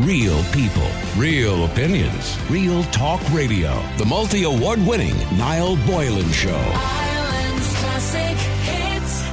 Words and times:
Real 0.00 0.44
people, 0.52 0.86
real 1.16 1.64
opinions, 1.64 2.36
real 2.50 2.84
talk 2.84 3.18
radio. 3.32 3.82
The 3.96 4.04
multi 4.04 4.42
award 4.42 4.78
winning 4.86 5.16
Niall 5.38 5.76
Boylan 5.86 6.30
Show. 6.32 6.50
Ireland's 6.50 7.74
classic 7.78 8.36
hits. 8.36 9.24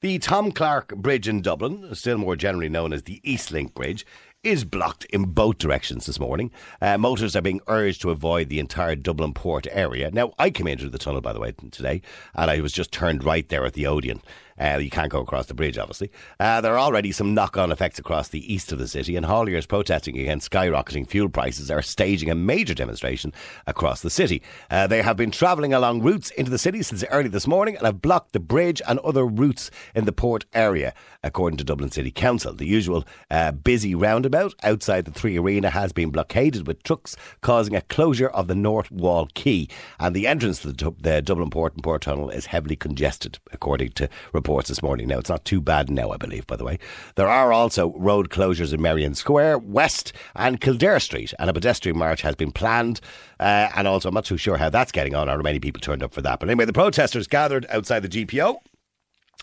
The 0.00 0.18
Tom 0.20 0.52
Clarke 0.52 0.96
Bridge 0.96 1.28
in 1.28 1.42
Dublin, 1.42 1.94
still 1.94 2.16
more 2.16 2.34
generally 2.34 2.70
known 2.70 2.94
as 2.94 3.02
the 3.02 3.20
Eastlink 3.26 3.74
Bridge, 3.74 4.06
is 4.42 4.64
blocked 4.64 5.04
in 5.06 5.24
both 5.26 5.58
directions 5.58 6.06
this 6.06 6.18
morning. 6.18 6.50
Uh, 6.80 6.98
motors 6.98 7.36
are 7.36 7.42
being 7.42 7.60
urged 7.68 8.00
to 8.02 8.10
avoid 8.10 8.48
the 8.48 8.58
entire 8.58 8.96
Dublin 8.96 9.32
port 9.34 9.66
area. 9.70 10.10
Now, 10.10 10.32
I 10.38 10.50
came 10.50 10.66
into 10.66 10.88
the 10.88 10.98
tunnel, 10.98 11.20
by 11.20 11.32
the 11.32 11.38
way, 11.38 11.52
today, 11.70 12.02
and 12.34 12.50
I 12.50 12.60
was 12.60 12.72
just 12.72 12.90
turned 12.90 13.22
right 13.22 13.48
there 13.48 13.64
at 13.64 13.74
the 13.74 13.86
Odeon. 13.86 14.20
Uh, 14.58 14.78
you 14.80 14.90
can't 14.90 15.10
go 15.10 15.20
across 15.20 15.46
the 15.46 15.54
bridge, 15.54 15.78
obviously. 15.78 16.10
Uh, 16.38 16.60
there 16.60 16.74
are 16.74 16.78
already 16.78 17.12
some 17.12 17.34
knock 17.34 17.56
on 17.56 17.72
effects 17.72 17.98
across 17.98 18.28
the 18.28 18.52
east 18.52 18.72
of 18.72 18.78
the 18.78 18.88
city, 18.88 19.16
and 19.16 19.26
hauliers 19.26 19.66
protesting 19.66 20.18
against 20.18 20.50
skyrocketing 20.50 21.06
fuel 21.06 21.28
prices 21.28 21.70
are 21.70 21.82
staging 21.82 22.30
a 22.30 22.34
major 22.34 22.74
demonstration 22.74 23.32
across 23.66 24.00
the 24.02 24.10
city. 24.10 24.42
Uh, 24.70 24.86
they 24.86 25.02
have 25.02 25.16
been 25.16 25.30
travelling 25.30 25.72
along 25.72 26.02
routes 26.02 26.30
into 26.30 26.50
the 26.50 26.58
city 26.58 26.82
since 26.82 27.04
early 27.10 27.28
this 27.28 27.46
morning 27.46 27.76
and 27.76 27.84
have 27.84 28.00
blocked 28.00 28.32
the 28.32 28.40
bridge 28.40 28.80
and 28.86 28.98
other 29.00 29.26
routes 29.26 29.70
in 29.94 30.04
the 30.04 30.12
port 30.12 30.44
area, 30.52 30.94
according 31.24 31.56
to 31.56 31.64
Dublin 31.64 31.90
City 31.90 32.10
Council. 32.10 32.54
The 32.54 32.66
usual 32.66 33.04
uh, 33.30 33.52
busy 33.52 33.94
roundabout 33.94 34.54
outside 34.62 35.04
the 35.04 35.10
Three 35.10 35.38
Arena 35.38 35.70
has 35.70 35.92
been 35.92 36.10
blockaded 36.10 36.66
with 36.66 36.82
trucks, 36.82 37.16
causing 37.40 37.74
a 37.74 37.80
closure 37.80 38.28
of 38.28 38.46
the 38.46 38.54
North 38.54 38.90
Wall 38.90 39.26
Quay, 39.34 39.68
and 39.98 40.14
the 40.14 40.26
entrance 40.26 40.60
to 40.60 40.72
the, 40.72 40.92
the 41.00 41.22
Dublin 41.22 41.50
Port 41.50 41.74
and 41.74 41.82
Port 41.82 42.02
Tunnel 42.02 42.30
is 42.30 42.46
heavily 42.46 42.76
congested, 42.76 43.38
according 43.52 43.90
to 43.92 44.08
reports 44.32 44.51
this 44.60 44.82
morning. 44.82 45.08
Now, 45.08 45.18
it's 45.18 45.30
not 45.30 45.44
too 45.44 45.60
bad 45.60 45.90
now, 45.90 46.10
I 46.10 46.16
believe, 46.16 46.46
by 46.46 46.56
the 46.56 46.64
way. 46.64 46.78
There 47.16 47.28
are 47.28 47.52
also 47.52 47.92
road 47.96 48.28
closures 48.28 48.72
in 48.72 48.82
Merrion 48.82 49.14
Square, 49.14 49.58
West, 49.58 50.12
and 50.36 50.60
Kildare 50.60 51.00
Street, 51.00 51.32
and 51.38 51.48
a 51.48 51.52
pedestrian 51.52 51.96
march 51.96 52.22
has 52.22 52.34
been 52.34 52.52
planned. 52.52 53.00
Uh, 53.40 53.70
and 53.74 53.88
also, 53.88 54.08
I'm 54.08 54.14
not 54.14 54.24
too 54.24 54.36
sure 54.36 54.56
how 54.56 54.70
that's 54.70 54.92
getting 54.92 55.14
on, 55.14 55.28
or 55.28 55.42
many 55.42 55.58
people 55.58 55.80
turned 55.80 56.02
up 56.02 56.12
for 56.12 56.22
that. 56.22 56.40
But 56.40 56.50
anyway, 56.50 56.66
the 56.66 56.72
protesters 56.72 57.26
gathered 57.26 57.66
outside 57.70 58.00
the 58.00 58.08
GPO 58.08 58.58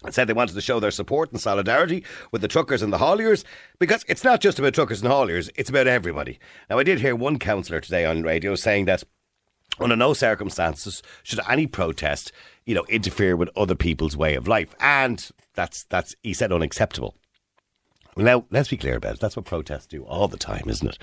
and 0.04 0.14
said 0.14 0.28
they 0.28 0.34
wanted 0.34 0.54
to 0.54 0.62
show 0.62 0.80
their 0.80 0.92
support 0.92 1.32
and 1.32 1.42
solidarity 1.42 2.04
with 2.32 2.42
the 2.42 2.48
truckers 2.48 2.82
and 2.82 2.94
the 2.94 3.00
hauliers 3.00 3.44
because 3.80 4.06
it's 4.08 4.24
not 4.24 4.40
just 4.40 4.60
about 4.60 4.74
truckers 4.74 5.02
and 5.02 5.12
hauliers, 5.12 5.50
it's 5.56 5.70
about 5.70 5.88
everybody. 5.88 6.40
Now, 6.70 6.80
I 6.80 6.84
did 6.84 7.00
hear 7.00 7.16
one 7.16 7.40
councillor 7.40 7.82
today 7.82 8.06
on 8.06 8.24
radio 8.24 8.56
saying 8.56 8.86
that 8.86 9.04
under 9.80 9.96
no 9.96 10.14
circumstances 10.14 11.02
should 11.24 11.40
any 11.50 11.68
protest, 11.68 12.32
you 12.70 12.76
know, 12.76 12.86
interfere 12.88 13.36
with 13.36 13.50
other 13.58 13.74
people's 13.74 14.16
way 14.16 14.36
of 14.36 14.48
life. 14.48 14.76
And 14.80 15.28
that's, 15.56 15.86
that's 15.86 16.16
he 16.22 16.36
said, 16.36 16.52
unacceptable. 16.52 17.16
Now, 18.16 18.46
let's 18.52 18.70
be 18.70 18.78
clear 18.78 18.96
about 18.96 19.16
it. 19.16 19.20
That's 19.20 19.36
what 19.36 19.46
protests 19.46 19.88
do 19.88 20.04
all 20.04 20.28
the 20.28 20.38
time, 20.38 20.66
isn't 20.68 20.88
it? 20.88 21.00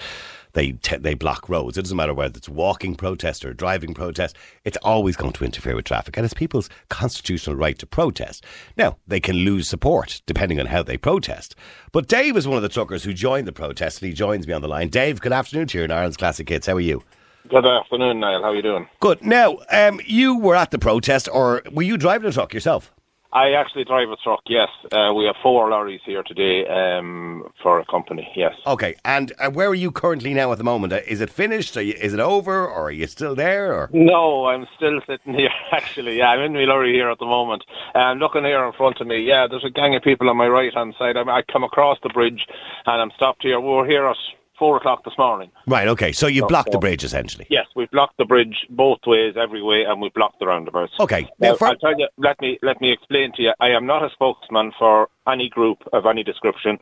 They 0.52 0.72
te- 0.72 0.98
they 0.98 1.14
block 1.14 1.48
roads. 1.48 1.76
It 1.76 1.82
doesn't 1.82 1.96
matter 1.96 2.14
whether 2.14 2.36
it's 2.36 2.48
walking 2.48 2.94
protest 2.94 3.44
or 3.44 3.52
driving 3.52 3.94
protest. 3.94 4.36
It's 4.64 4.76
always 4.82 5.16
going 5.16 5.32
to 5.32 5.44
interfere 5.44 5.74
with 5.74 5.86
traffic, 5.86 6.16
and 6.16 6.24
it's 6.24 6.34
people's 6.34 6.70
constitutional 6.88 7.56
right 7.56 7.76
to 7.80 7.86
protest. 7.86 8.44
Now, 8.76 8.98
they 9.04 9.18
can 9.18 9.34
lose 9.34 9.68
support 9.68 10.22
depending 10.24 10.60
on 10.60 10.66
how 10.66 10.84
they 10.84 10.96
protest. 10.96 11.56
But 11.90 12.06
Dave 12.06 12.36
is 12.36 12.46
one 12.46 12.58
of 12.58 12.62
the 12.62 12.68
truckers 12.68 13.02
who 13.02 13.12
joined 13.12 13.48
the 13.48 13.52
protest, 13.52 14.02
and 14.02 14.08
he 14.08 14.14
joins 14.14 14.46
me 14.46 14.52
on 14.52 14.62
the 14.62 14.68
line. 14.68 14.88
Dave, 14.88 15.20
good 15.20 15.32
afternoon 15.32 15.66
to 15.68 15.78
you 15.78 15.84
in 15.84 15.90
Ireland's 15.90 16.16
Classic 16.16 16.48
Hits. 16.48 16.68
How 16.68 16.74
are 16.74 16.80
you? 16.80 17.02
Good 17.48 17.66
afternoon, 17.66 18.20
Niall. 18.20 18.42
How 18.42 18.48
are 18.48 18.56
you 18.56 18.62
doing? 18.62 18.88
Good. 19.00 19.22
Now, 19.24 19.58
um, 19.70 20.00
you 20.04 20.36
were 20.36 20.56
at 20.56 20.70
the 20.72 20.78
protest, 20.78 21.28
or 21.32 21.62
were 21.70 21.82
you 21.82 21.96
driving 21.96 22.28
a 22.28 22.32
truck 22.32 22.52
yourself? 22.52 22.92
I 23.32 23.52
actually 23.52 23.84
drive 23.84 24.08
a 24.08 24.16
truck, 24.16 24.40
yes. 24.46 24.68
Uh, 24.90 25.12
we 25.14 25.26
have 25.26 25.34
four 25.42 25.68
lorries 25.68 26.00
here 26.06 26.22
today 26.22 26.66
um, 26.68 27.44
for 27.62 27.78
a 27.78 27.84
company, 27.84 28.26
yes. 28.34 28.54
Okay, 28.66 28.96
and 29.04 29.32
uh, 29.38 29.50
where 29.50 29.68
are 29.68 29.74
you 29.74 29.92
currently 29.92 30.32
now 30.32 30.50
at 30.52 30.58
the 30.58 30.64
moment? 30.64 30.92
Uh, 30.92 31.00
Is 31.06 31.20
it 31.20 31.28
finished? 31.28 31.76
Are 31.76 31.82
you, 31.82 31.92
is 32.00 32.14
it 32.14 32.20
over, 32.20 32.66
or 32.66 32.86
are 32.86 32.90
you 32.90 33.06
still 33.06 33.34
there? 33.34 33.74
Or 33.74 33.90
No, 33.92 34.46
I'm 34.46 34.66
still 34.76 35.00
sitting 35.06 35.34
here, 35.34 35.50
actually. 35.72 36.18
Yeah, 36.18 36.30
I'm 36.30 36.40
in 36.40 36.54
my 36.54 36.64
lorry 36.64 36.94
here 36.94 37.10
at 37.10 37.18
the 37.18 37.26
moment. 37.26 37.62
I'm 37.94 38.18
looking 38.18 38.44
here 38.44 38.64
in 38.64 38.72
front 38.72 39.00
of 39.00 39.06
me. 39.06 39.20
Yeah, 39.22 39.46
there's 39.48 39.64
a 39.64 39.70
gang 39.70 39.94
of 39.94 40.02
people 40.02 40.30
on 40.30 40.36
my 40.36 40.48
right 40.48 40.72
hand 40.72 40.94
side. 40.98 41.16
I, 41.16 41.22
I 41.22 41.42
come 41.52 41.64
across 41.64 41.98
the 42.02 42.08
bridge 42.08 42.46
and 42.86 43.02
I'm 43.02 43.10
stopped 43.16 43.42
here. 43.42 43.60
We 43.60 43.68
were 43.68 43.86
here 43.86 44.06
at 44.06 44.16
four 44.58 44.76
o'clock 44.76 45.04
this 45.04 45.16
morning. 45.18 45.50
right? 45.66 45.88
Okay, 45.88 46.12
so 46.12 46.26
you 46.26 46.46
blocked 46.46 46.72
the 46.72 46.78
bridge 46.78 47.04
essentially. 47.04 47.46
Yes, 47.50 47.66
we've 47.76 47.90
blocked 47.90 48.16
the 48.18 48.24
bridge 48.24 48.66
both 48.70 49.00
ways, 49.06 49.34
every 49.36 49.62
way, 49.62 49.84
and 49.84 50.00
we've 50.00 50.14
blocked 50.14 50.38
the 50.38 50.46
roundabouts. 50.46 50.92
Okay, 51.00 51.22
now 51.38 51.50
Now, 51.50 51.56
for- 51.56 51.68
I'll 51.68 51.76
tell 51.76 51.98
you, 51.98 52.08
let 52.18 52.40
me 52.40 52.58
let 52.62 52.80
me 52.80 52.92
explain 52.92 53.32
to 53.36 53.42
you. 53.42 53.52
I 53.60 53.70
am 53.70 53.86
not 53.86 54.04
a 54.04 54.10
spokesman 54.10 54.72
for 54.78 55.08
any 55.28 55.48
group 55.48 55.78
of 55.92 56.06
any 56.06 56.22
description. 56.22 56.78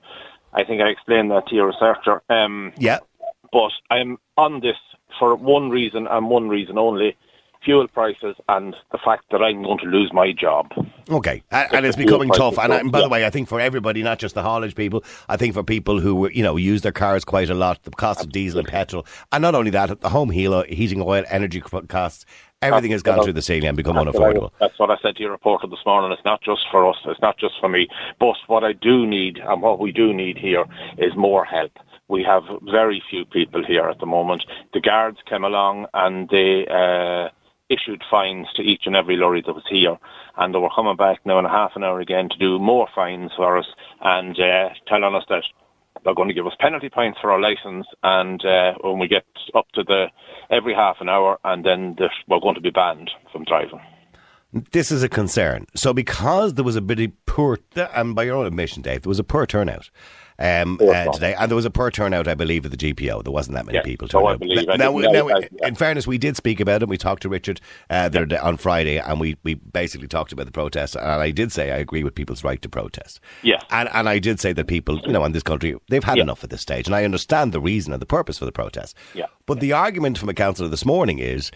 I 0.52 0.64
think 0.64 0.80
I 0.80 0.88
explained 0.88 1.30
that 1.32 1.46
to 1.48 1.54
your 1.54 1.66
researcher. 1.66 2.22
Um, 2.30 2.72
yeah. 2.78 2.98
but 3.52 3.72
I'm 3.90 4.18
on 4.36 4.60
this 4.60 4.76
for 5.18 5.34
one 5.34 5.70
reason 5.70 6.06
and 6.06 6.28
one 6.30 6.48
reason 6.48 6.78
only: 6.78 7.16
fuel 7.64 7.88
prices 7.88 8.36
and 8.48 8.76
the 8.92 8.98
fact 8.98 9.24
that 9.30 9.42
I'm 9.42 9.62
going 9.62 9.78
to 9.78 9.86
lose 9.86 10.12
my 10.12 10.32
job. 10.32 10.72
Okay, 11.10 11.42
and, 11.50 11.74
and 11.74 11.86
it's 11.86 11.96
becoming 11.96 12.30
tough. 12.30 12.58
And, 12.58 12.72
and 12.72 12.92
by 12.92 13.00
the 13.00 13.08
way, 13.08 13.24
I 13.26 13.30
think 13.30 13.48
for 13.48 13.60
everybody, 13.60 14.02
not 14.02 14.18
just 14.18 14.34
the 14.34 14.42
haulage 14.42 14.74
people, 14.74 15.04
I 15.28 15.36
think 15.36 15.54
for 15.54 15.62
people 15.62 16.00
who 16.00 16.28
you 16.30 16.42
know 16.42 16.56
use 16.56 16.82
their 16.82 16.92
cars 16.92 17.24
quite 17.24 17.50
a 17.50 17.54
lot, 17.54 17.82
the 17.82 17.90
cost 17.90 18.22
of 18.22 18.32
diesel 18.32 18.60
and 18.60 18.68
petrol, 18.68 19.06
and 19.32 19.42
not 19.42 19.54
only 19.54 19.70
that, 19.70 20.00
the 20.00 20.08
home 20.08 20.30
heating 20.30 21.02
oil, 21.02 21.24
energy 21.28 21.60
costs, 21.60 22.24
everything 22.62 22.90
has 22.90 23.02
gone 23.02 23.22
through 23.22 23.32
the 23.32 23.42
ceiling 23.42 23.68
and 23.68 23.76
become 23.76 23.96
That's 23.96 24.08
unaffordable. 24.08 24.50
That's 24.60 24.78
what 24.78 24.90
I 24.90 24.96
said 25.02 25.16
to 25.16 25.22
your 25.22 25.32
reporter 25.32 25.66
this 25.66 25.84
morning. 25.84 26.12
It's 26.12 26.24
not 26.24 26.42
just 26.42 26.62
for 26.70 26.88
us. 26.88 26.96
It's 27.06 27.20
not 27.20 27.38
just 27.38 27.54
for 27.60 27.68
me. 27.68 27.88
But 28.18 28.36
what 28.46 28.64
I 28.64 28.72
do 28.72 29.06
need 29.06 29.38
and 29.38 29.62
what 29.62 29.78
we 29.78 29.92
do 29.92 30.12
need 30.12 30.38
here 30.38 30.64
is 30.98 31.14
more 31.16 31.44
help. 31.44 31.72
We 32.08 32.22
have 32.24 32.42
very 32.62 33.02
few 33.08 33.24
people 33.24 33.64
here 33.64 33.88
at 33.88 33.98
the 33.98 34.06
moment. 34.06 34.44
The 34.72 34.80
guards 34.80 35.18
came 35.28 35.44
along 35.44 35.86
and 35.94 36.28
they 36.28 36.66
uh, 36.70 37.28
issued 37.70 38.02
fines 38.10 38.46
to 38.56 38.62
each 38.62 38.82
and 38.86 38.96
every 38.96 39.16
lorry 39.16 39.42
that 39.44 39.54
was 39.54 39.64
here. 39.68 39.96
And 40.36 40.54
they 40.54 40.58
were 40.58 40.70
coming 40.74 40.96
back 40.96 41.20
now 41.24 41.38
in 41.38 41.44
a 41.44 41.50
half 41.50 41.72
an 41.76 41.84
hour 41.84 42.00
again 42.00 42.28
to 42.28 42.38
do 42.38 42.58
more 42.58 42.88
fines 42.94 43.32
for 43.36 43.58
us 43.58 43.66
and 44.00 44.38
uh, 44.38 44.70
telling 44.86 45.14
us 45.14 45.24
that 45.28 45.44
they're 46.04 46.14
going 46.14 46.28
to 46.28 46.34
give 46.34 46.46
us 46.46 46.52
penalty 46.60 46.88
points 46.88 47.18
for 47.20 47.32
our 47.32 47.40
license, 47.40 47.86
and 48.02 48.44
uh, 48.44 48.74
when 48.82 48.98
we 48.98 49.08
get 49.08 49.24
up 49.54 49.66
to 49.72 49.82
the 49.82 50.06
every 50.50 50.74
half 50.74 50.96
an 51.00 51.08
hour, 51.08 51.38
and 51.44 51.64
then 51.64 51.94
the, 51.96 52.10
we're 52.28 52.40
going 52.40 52.54
to 52.54 52.60
be 52.60 52.70
banned 52.70 53.10
from 53.32 53.44
driving. 53.44 53.80
This 54.72 54.92
is 54.92 55.02
a 55.02 55.08
concern. 55.08 55.66
So 55.74 55.92
because 55.92 56.54
there 56.54 56.64
was 56.64 56.76
a 56.76 56.80
bit 56.80 57.00
of 57.00 57.26
poor, 57.26 57.58
and 57.94 58.14
by 58.14 58.24
your 58.24 58.36
own 58.36 58.46
admission, 58.46 58.82
Dave, 58.82 59.02
there 59.02 59.08
was 59.08 59.18
a 59.18 59.24
poor 59.24 59.46
turnout. 59.46 59.90
Um, 60.38 60.80
uh, 60.82 61.12
today, 61.12 61.34
and 61.34 61.48
there 61.50 61.54
was 61.54 61.64
a 61.64 61.70
poor 61.70 61.90
turnout, 61.92 62.26
I 62.26 62.34
believe, 62.34 62.64
at 62.64 62.72
the 62.72 62.76
GPO. 62.76 63.22
There 63.22 63.32
wasn't 63.32 63.54
that 63.56 63.66
many 63.66 63.78
Yeah, 63.78 63.82
people 63.84 64.08
turned 64.08 64.26
I 64.26 64.36
believe. 64.36 64.68
I 64.68 64.76
now, 64.76 64.90
now, 64.96 65.28
yeah. 65.28 65.46
in 65.68 65.76
fairness, 65.76 66.06
we 66.08 66.18
did 66.18 66.36
speak 66.36 66.58
about 66.58 66.82
it. 66.82 66.88
We 66.88 66.96
talked 66.98 67.22
to 67.22 67.28
Richard 67.28 67.60
uh, 67.88 68.08
the 68.08 68.18
other 68.18 68.26
day, 68.26 68.38
on 68.38 68.56
Friday, 68.56 68.98
and 68.98 69.20
we, 69.20 69.36
we 69.44 69.54
basically 69.54 70.08
talked 70.08 70.32
about 70.32 70.46
the 70.46 70.52
protest. 70.52 70.96
And 70.96 71.06
I 71.06 71.30
did 71.30 71.52
say 71.52 71.70
I 71.70 71.76
agree 71.76 72.02
with 72.02 72.16
people's 72.16 72.42
right 72.42 72.60
to 72.62 72.68
protest. 72.68 73.20
Yes. 73.42 73.62
and 73.70 73.88
and 73.92 74.08
I 74.08 74.18
did 74.18 74.40
say 74.40 74.52
that 74.52 74.66
people, 74.66 74.98
you 75.06 75.12
know, 75.12 75.24
in 75.24 75.32
this 75.32 75.44
country, 75.44 75.76
they've 75.88 76.02
had 76.02 76.16
Yeah. 76.16 76.24
enough 76.24 76.42
at 76.42 76.50
this 76.50 76.62
stage, 76.62 76.86
and 76.86 76.96
I 76.96 77.04
understand 77.04 77.52
the 77.52 77.60
reason 77.60 77.92
and 77.92 78.02
the 78.02 78.06
purpose 78.06 78.38
for 78.38 78.44
the 78.44 78.52
protest. 78.52 78.96
Yeah. 79.14 79.26
But 79.46 79.60
the 79.60 79.72
argument 79.72 80.18
from 80.18 80.28
a 80.30 80.34
councillor 80.34 80.68
this 80.68 80.84
morning 80.84 81.20
is 81.20 81.52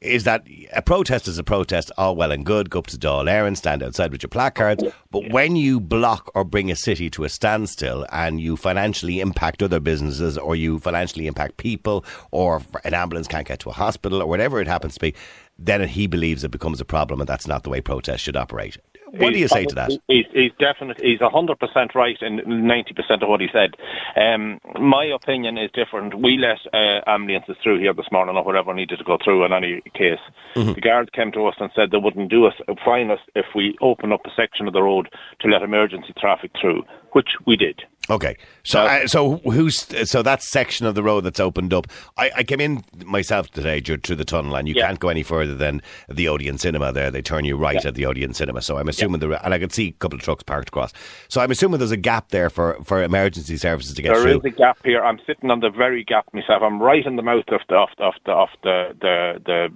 is 0.00 0.24
that 0.24 0.46
a 0.72 0.80
protest 0.80 1.28
is 1.28 1.38
a 1.38 1.44
protest, 1.44 1.92
all 1.98 2.16
well 2.16 2.32
and 2.32 2.46
good, 2.46 2.70
go 2.70 2.78
up 2.78 2.86
to 2.86 2.96
Dáil 2.96 3.24
Éireann, 3.24 3.56
stand 3.56 3.82
outside 3.82 4.12
with 4.12 4.22
your 4.22 4.30
placards, 4.30 4.82
but 5.10 5.30
when 5.30 5.56
you 5.56 5.78
block 5.78 6.30
or 6.34 6.42
bring 6.42 6.70
a 6.70 6.76
city 6.76 7.10
to 7.10 7.24
a 7.24 7.28
standstill 7.28 8.06
and 8.10 8.40
you 8.40 8.56
financially 8.56 9.20
impact 9.20 9.62
other 9.62 9.78
businesses 9.78 10.38
or 10.38 10.56
you 10.56 10.78
financially 10.78 11.26
impact 11.26 11.58
people 11.58 12.04
or 12.30 12.62
an 12.84 12.94
ambulance 12.94 13.28
can't 13.28 13.46
get 13.46 13.58
to 13.60 13.68
a 13.68 13.74
hospital 13.74 14.22
or 14.22 14.26
whatever 14.26 14.60
it 14.60 14.68
happens 14.68 14.94
to 14.94 15.00
be, 15.00 15.14
then 15.58 15.86
he 15.86 16.06
believes 16.06 16.44
it 16.44 16.50
becomes 16.50 16.80
a 16.80 16.84
problem 16.86 17.20
and 17.20 17.28
that's 17.28 17.46
not 17.46 17.62
the 17.62 17.70
way 17.70 17.82
protests 17.82 18.20
should 18.20 18.36
operate. 18.36 18.78
What 19.12 19.32
do 19.32 19.38
you 19.38 19.48
say 19.48 19.64
to 19.64 19.74
that? 19.74 19.90
He's, 20.08 20.26
he's 20.32 20.52
definitely 20.58 21.10
he's 21.10 21.20
hundred 21.20 21.58
percent 21.58 21.94
right 21.94 22.16
in 22.20 22.42
ninety 22.46 22.94
percent 22.94 23.22
of 23.22 23.28
what 23.28 23.40
he 23.40 23.48
said. 23.52 23.74
Um, 24.16 24.60
my 24.80 25.04
opinion 25.04 25.58
is 25.58 25.70
different. 25.72 26.14
We 26.14 26.38
let 26.38 26.58
uh, 26.72 27.00
ambulances 27.06 27.56
through 27.62 27.80
here 27.80 27.92
this 27.92 28.10
morning, 28.12 28.36
or 28.36 28.44
whatever 28.44 28.72
needed 28.74 28.98
to 28.98 29.04
go 29.04 29.18
through 29.22 29.44
in 29.44 29.52
any 29.52 29.80
case. 29.94 30.20
Mm-hmm. 30.54 30.72
The 30.74 30.80
guards 30.80 31.10
came 31.12 31.32
to 31.32 31.46
us 31.46 31.56
and 31.58 31.70
said 31.74 31.90
they 31.90 31.98
wouldn't 31.98 32.30
do 32.30 32.46
us 32.46 32.54
fine 32.84 33.10
us 33.10 33.20
if 33.34 33.46
we 33.54 33.76
open 33.80 34.12
up 34.12 34.24
a 34.24 34.30
section 34.36 34.66
of 34.66 34.72
the 34.72 34.82
road 34.82 35.08
to 35.40 35.48
let 35.48 35.62
emergency 35.62 36.12
traffic 36.18 36.52
through, 36.60 36.84
which 37.12 37.30
we 37.46 37.56
did. 37.56 37.82
Okay, 38.10 38.36
so 38.64 38.80
Uh, 38.80 39.06
so 39.06 39.36
who's 39.44 39.86
so 40.10 40.20
that 40.22 40.42
section 40.42 40.84
of 40.84 40.94
the 40.96 41.02
road 41.02 41.20
that's 41.20 41.38
opened 41.38 41.72
up? 41.72 41.86
I, 42.18 42.30
I 42.38 42.42
came 42.42 42.60
in 42.60 42.82
myself 43.04 43.48
today 43.52 43.80
to, 43.82 43.98
through 43.98 44.16
the 44.16 44.24
tunnel, 44.24 44.56
and 44.56 44.66
you 44.66 44.74
Yeah. 44.76 44.88
can't 44.88 44.98
go 44.98 45.08
any 45.08 45.22
further 45.22 45.54
than 45.54 45.80
the 46.08 46.26
Odeon 46.26 46.58
Cinema. 46.58 46.90
There, 46.92 47.10
they 47.10 47.22
turn 47.22 47.44
you 47.44 47.56
right 47.56 47.84
at 47.84 47.94
the 47.94 48.06
Odeon 48.06 48.34
Cinema. 48.34 48.62
So 48.62 48.78
I'm 48.78 48.88
assuming 48.88 49.20
there, 49.20 49.32
and 49.44 49.54
I 49.54 49.58
could 49.60 49.72
see 49.72 49.88
a 49.88 49.92
couple 49.92 50.16
of 50.18 50.22
trucks 50.24 50.42
parked 50.42 50.68
across. 50.70 50.92
So 51.28 51.40
I'm 51.40 51.50
assuming 51.52 51.78
there's 51.78 51.92
a 51.92 51.96
gap 51.96 52.30
there 52.30 52.50
for, 52.50 52.78
for 52.82 53.02
emergency 53.02 53.56
services 53.56 53.94
to 53.94 54.02
get 54.02 54.12
There 54.14 54.22
through. 54.22 54.38
is 54.38 54.44
a 54.44 54.50
gap 54.50 54.78
here. 54.84 55.02
I'm 55.04 55.20
sitting 55.26 55.50
on 55.50 55.60
the 55.60 55.70
very 55.70 56.02
gap 56.02 56.26
myself. 56.32 56.62
I'm 56.62 56.82
right 56.82 57.06
in 57.06 57.14
the 57.16 57.22
mouth 57.22 57.44
of 57.48 57.60
the 57.68 57.76
of 57.76 57.88
the 57.96 58.04
of 58.04 58.14
the, 58.24 58.32
of 58.32 58.48
the, 58.62 58.94
the, 59.00 59.40
the 59.46 59.72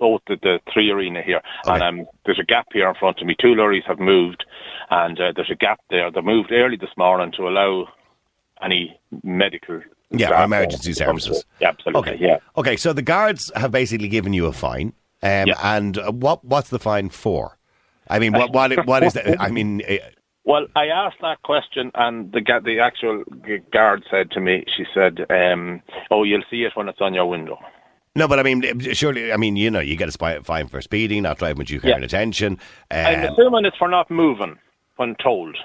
both 0.00 0.22
the, 0.26 0.36
the 0.42 0.58
three 0.72 0.90
arena 0.90 1.22
here, 1.22 1.40
and 1.66 1.82
um, 1.82 2.06
there's 2.24 2.40
a 2.40 2.44
gap 2.44 2.66
here 2.72 2.88
in 2.88 2.94
front 2.96 3.20
of 3.20 3.26
me. 3.26 3.36
Two 3.40 3.54
lorries 3.54 3.84
have 3.86 4.00
moved, 4.00 4.44
and 4.90 5.20
uh, 5.20 5.32
there's 5.36 5.50
a 5.50 5.54
gap 5.54 5.80
there. 5.90 6.10
They 6.10 6.22
moved 6.22 6.50
early 6.50 6.76
this 6.76 6.90
morning 6.96 7.32
to 7.36 7.46
allow 7.46 7.86
any 8.62 8.98
medical. 9.22 9.82
Yeah, 10.10 10.42
emergency 10.44 10.92
services. 10.94 11.44
Yeah, 11.60 11.68
absolutely. 11.68 12.12
Okay. 12.14 12.24
Yeah. 12.24 12.38
Okay, 12.56 12.76
so 12.76 12.92
the 12.92 13.02
guards 13.02 13.52
have 13.54 13.70
basically 13.70 14.08
given 14.08 14.32
you 14.32 14.46
a 14.46 14.52
fine. 14.52 14.92
Um, 15.22 15.46
Yeah. 15.46 15.54
And 15.62 15.98
uh, 15.98 16.10
what 16.10 16.44
what's 16.44 16.70
the 16.70 16.80
fine 16.80 17.10
for? 17.10 17.58
I 18.08 18.18
mean, 18.18 18.32
what 18.32 18.52
what 18.52 18.86
what 18.86 19.04
is 19.04 19.12
that? 19.12 19.40
I 19.40 19.50
mean, 19.50 19.82
uh, 19.88 19.96
Well, 20.44 20.66
I 20.74 20.86
asked 20.86 21.20
that 21.20 21.42
question, 21.42 21.92
and 21.94 22.32
the 22.32 22.40
the 22.64 22.80
actual 22.80 23.22
guard 23.72 24.02
said 24.10 24.30
to 24.32 24.40
me, 24.40 24.64
she 24.76 24.84
said, 24.94 25.26
um, 25.30 25.82
"Oh, 26.10 26.24
you'll 26.24 26.42
see 26.50 26.64
it 26.64 26.72
when 26.74 26.88
it's 26.88 27.00
on 27.00 27.14
your 27.14 27.26
window." 27.26 27.58
No, 28.20 28.28
but 28.28 28.38
I 28.38 28.42
mean, 28.42 28.78
surely, 28.92 29.32
I 29.32 29.36
mean, 29.36 29.56
you 29.56 29.70
know, 29.70 29.80
you 29.80 29.96
get 29.96 30.08
a 30.14 30.42
fine 30.42 30.68
for 30.68 30.80
speeding, 30.80 31.22
not 31.22 31.38
driving 31.38 31.58
with 31.58 31.68
due 31.68 31.80
care 31.80 31.90
Yeah. 31.90 31.96
and 31.96 32.04
attention. 32.04 32.58
I'm 32.90 33.24
Um, 33.24 33.32
assuming 33.32 33.64
it's 33.64 33.76
for 33.78 33.88
not 33.88 34.10
moving 34.10 34.58
when 34.96 35.16
told. 35.16 35.56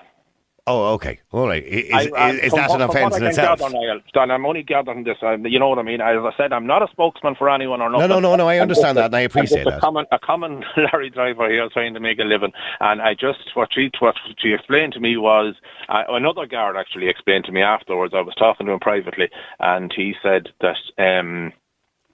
oh, 0.67 0.93
okay, 0.95 1.19
all 1.31 1.47
right. 1.47 1.63
I- 1.63 1.67
Is, 1.67 1.93
I- 1.93 2.17
I- 2.17 2.29
is, 2.31 2.53
that 2.53 2.69
what- 2.69 2.81
an 2.81 2.89
offence 2.89 3.13
I 3.13 3.17
in 3.17 3.23
itself? 3.25 3.59
gather, 3.59 3.71
Niall, 3.71 3.99
Don, 4.13 4.31
I'm 4.31 4.45
only 4.47 4.63
gathering 4.63 5.03
this. 5.03 5.17
I, 5.21 5.35
you 5.35 5.59
know 5.59 5.69
what 5.69 5.77
I 5.77 5.83
mean? 5.83 6.01
As 6.01 6.17
I 6.17 6.31
said, 6.37 6.51
I'm 6.53 6.65
not 6.65 6.81
a 6.81 6.87
spokesman 6.87 7.35
for 7.35 7.49
anyone 7.51 7.81
or 7.83 7.89
nothing. 7.91 8.09
no, 8.09 8.19
no, 8.19 8.35
no, 8.35 8.47
I 8.47 8.55
I'm 8.55 8.63
understand 8.63 8.97
that, 8.97 9.05
and 9.05 9.15
I 9.15 9.19
I'm 9.19 9.25
appreciate 9.27 9.57
just 9.63 9.67
a 9.67 9.71
that. 9.71 9.81
Common, 9.81 10.05
a 10.11 10.17
common 10.17 10.63
lorry 10.77 11.11
driver 11.11 11.47
here 11.51 11.69
trying 11.69 11.93
to 11.93 11.99
make 11.99 12.17
a 12.17 12.23
living, 12.23 12.51
and 12.79 12.99
I 13.01 13.13
just 13.13 13.39
what 13.55 13.69
she 13.73 13.91
what 13.99 14.15
she 14.39 14.53
explained 14.53 14.93
to 14.93 14.99
me 14.99 15.17
was 15.17 15.53
uh, 15.87 16.03
another 16.09 16.47
guard 16.47 16.77
actually 16.77 17.09
explained 17.09 17.45
to 17.45 17.51
me 17.51 17.61
afterwards. 17.61 18.13
I 18.15 18.21
was 18.21 18.33
talking 18.35 18.65
to 18.65 18.71
him 18.73 18.79
privately, 18.79 19.29
and 19.59 19.93
he 19.93 20.15
said 20.23 20.49
that. 20.61 20.77
Um, 20.97 21.53